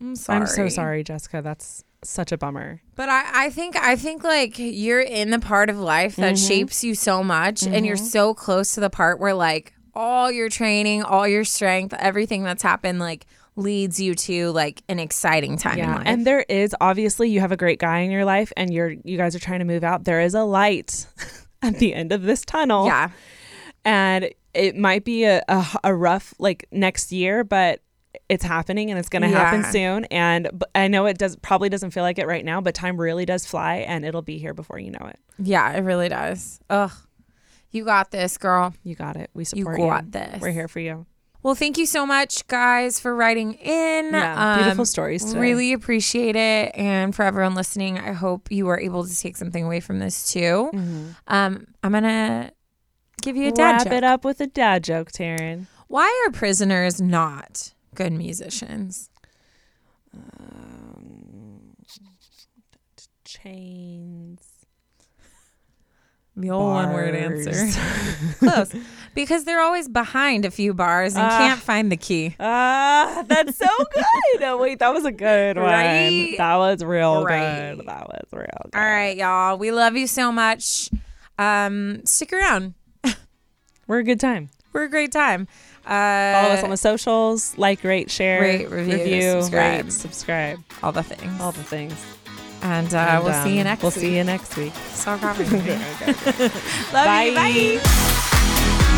[0.00, 0.40] I'm sorry.
[0.40, 1.42] I'm so sorry, Jessica.
[1.42, 2.80] That's such a bummer.
[2.94, 6.48] But I, I think I think like you're in the part of life that Mhm.
[6.48, 8.10] shapes you so much and you're Mhm.
[8.16, 12.62] so close to the part where like all your training, all your strength, everything that's
[12.62, 13.26] happened like
[13.56, 16.02] leads you to like an exciting time in life.
[16.06, 19.16] And there is obviously you have a great guy in your life and you're you
[19.18, 20.04] guys are trying to move out.
[20.04, 21.06] There is a light
[21.62, 22.86] at the end of this tunnel.
[22.86, 23.10] Yeah.
[23.84, 27.82] And it might be a, a, a rough like next year, but
[28.28, 30.04] it's happening and it's going to happen soon.
[30.06, 33.26] And I know it does probably doesn't feel like it right now, but time really
[33.26, 35.18] does fly and it'll be here before you know it.
[35.38, 36.60] yeah, it really does.
[36.70, 36.92] Ugh.
[37.70, 38.74] You got this, girl.
[38.82, 39.30] You got it.
[39.34, 39.86] We You support you.
[39.86, 40.40] got this.
[40.40, 41.06] We're here for you.
[41.42, 44.06] Well, thank you so much, guys, for writing in.
[44.08, 45.38] Um, Yeah, beautiful stories today.
[45.38, 46.72] Really appreciate it.
[46.74, 50.32] And for everyone listening, I hope you were able to take something away from this
[50.32, 50.70] too.
[51.28, 52.50] Um, I'm going to
[53.22, 53.84] give you a dad joke.
[53.84, 53.92] Wrap joke.
[53.92, 55.66] it up with a dad joke, Taryn.
[55.86, 59.08] Why are prisoners not good musicians?
[63.24, 64.40] Chains.
[66.40, 67.68] The old one word answer.
[68.38, 68.72] Close.
[69.14, 71.36] Because they're always behind a few bars and Ah.
[71.38, 72.36] can't find the key.
[72.38, 74.42] Ah, that's so good.
[74.44, 75.66] oh, wait, that was a good one.
[75.66, 76.34] Right?
[76.38, 77.74] That was real Right.
[77.76, 77.86] good.
[77.86, 78.78] That was real good.
[78.78, 79.58] All right, y'all.
[79.58, 80.90] We love you so much.
[81.38, 82.74] Um, stick around.
[83.88, 84.50] We're a good time.
[84.72, 85.48] We're a great time.
[85.86, 87.56] Uh, Follow us on the socials.
[87.56, 89.84] Like, rate, share, rate, review, subscribe.
[89.86, 90.58] rate, subscribe.
[90.82, 91.40] all the things.
[91.40, 91.94] All the things.
[92.62, 94.00] And, uh, And, we'll see you um, next We'll week.
[94.00, 94.72] see you next week.
[94.92, 95.58] Stop copying me.
[95.58, 96.12] Okay.
[96.92, 97.24] Love Bye.
[97.54, 97.78] you.
[97.78, 98.88] Bye.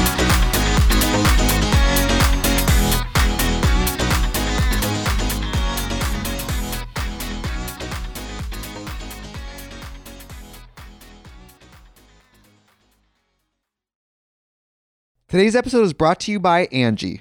[15.28, 17.20] Today's episode is brought to you by Angi.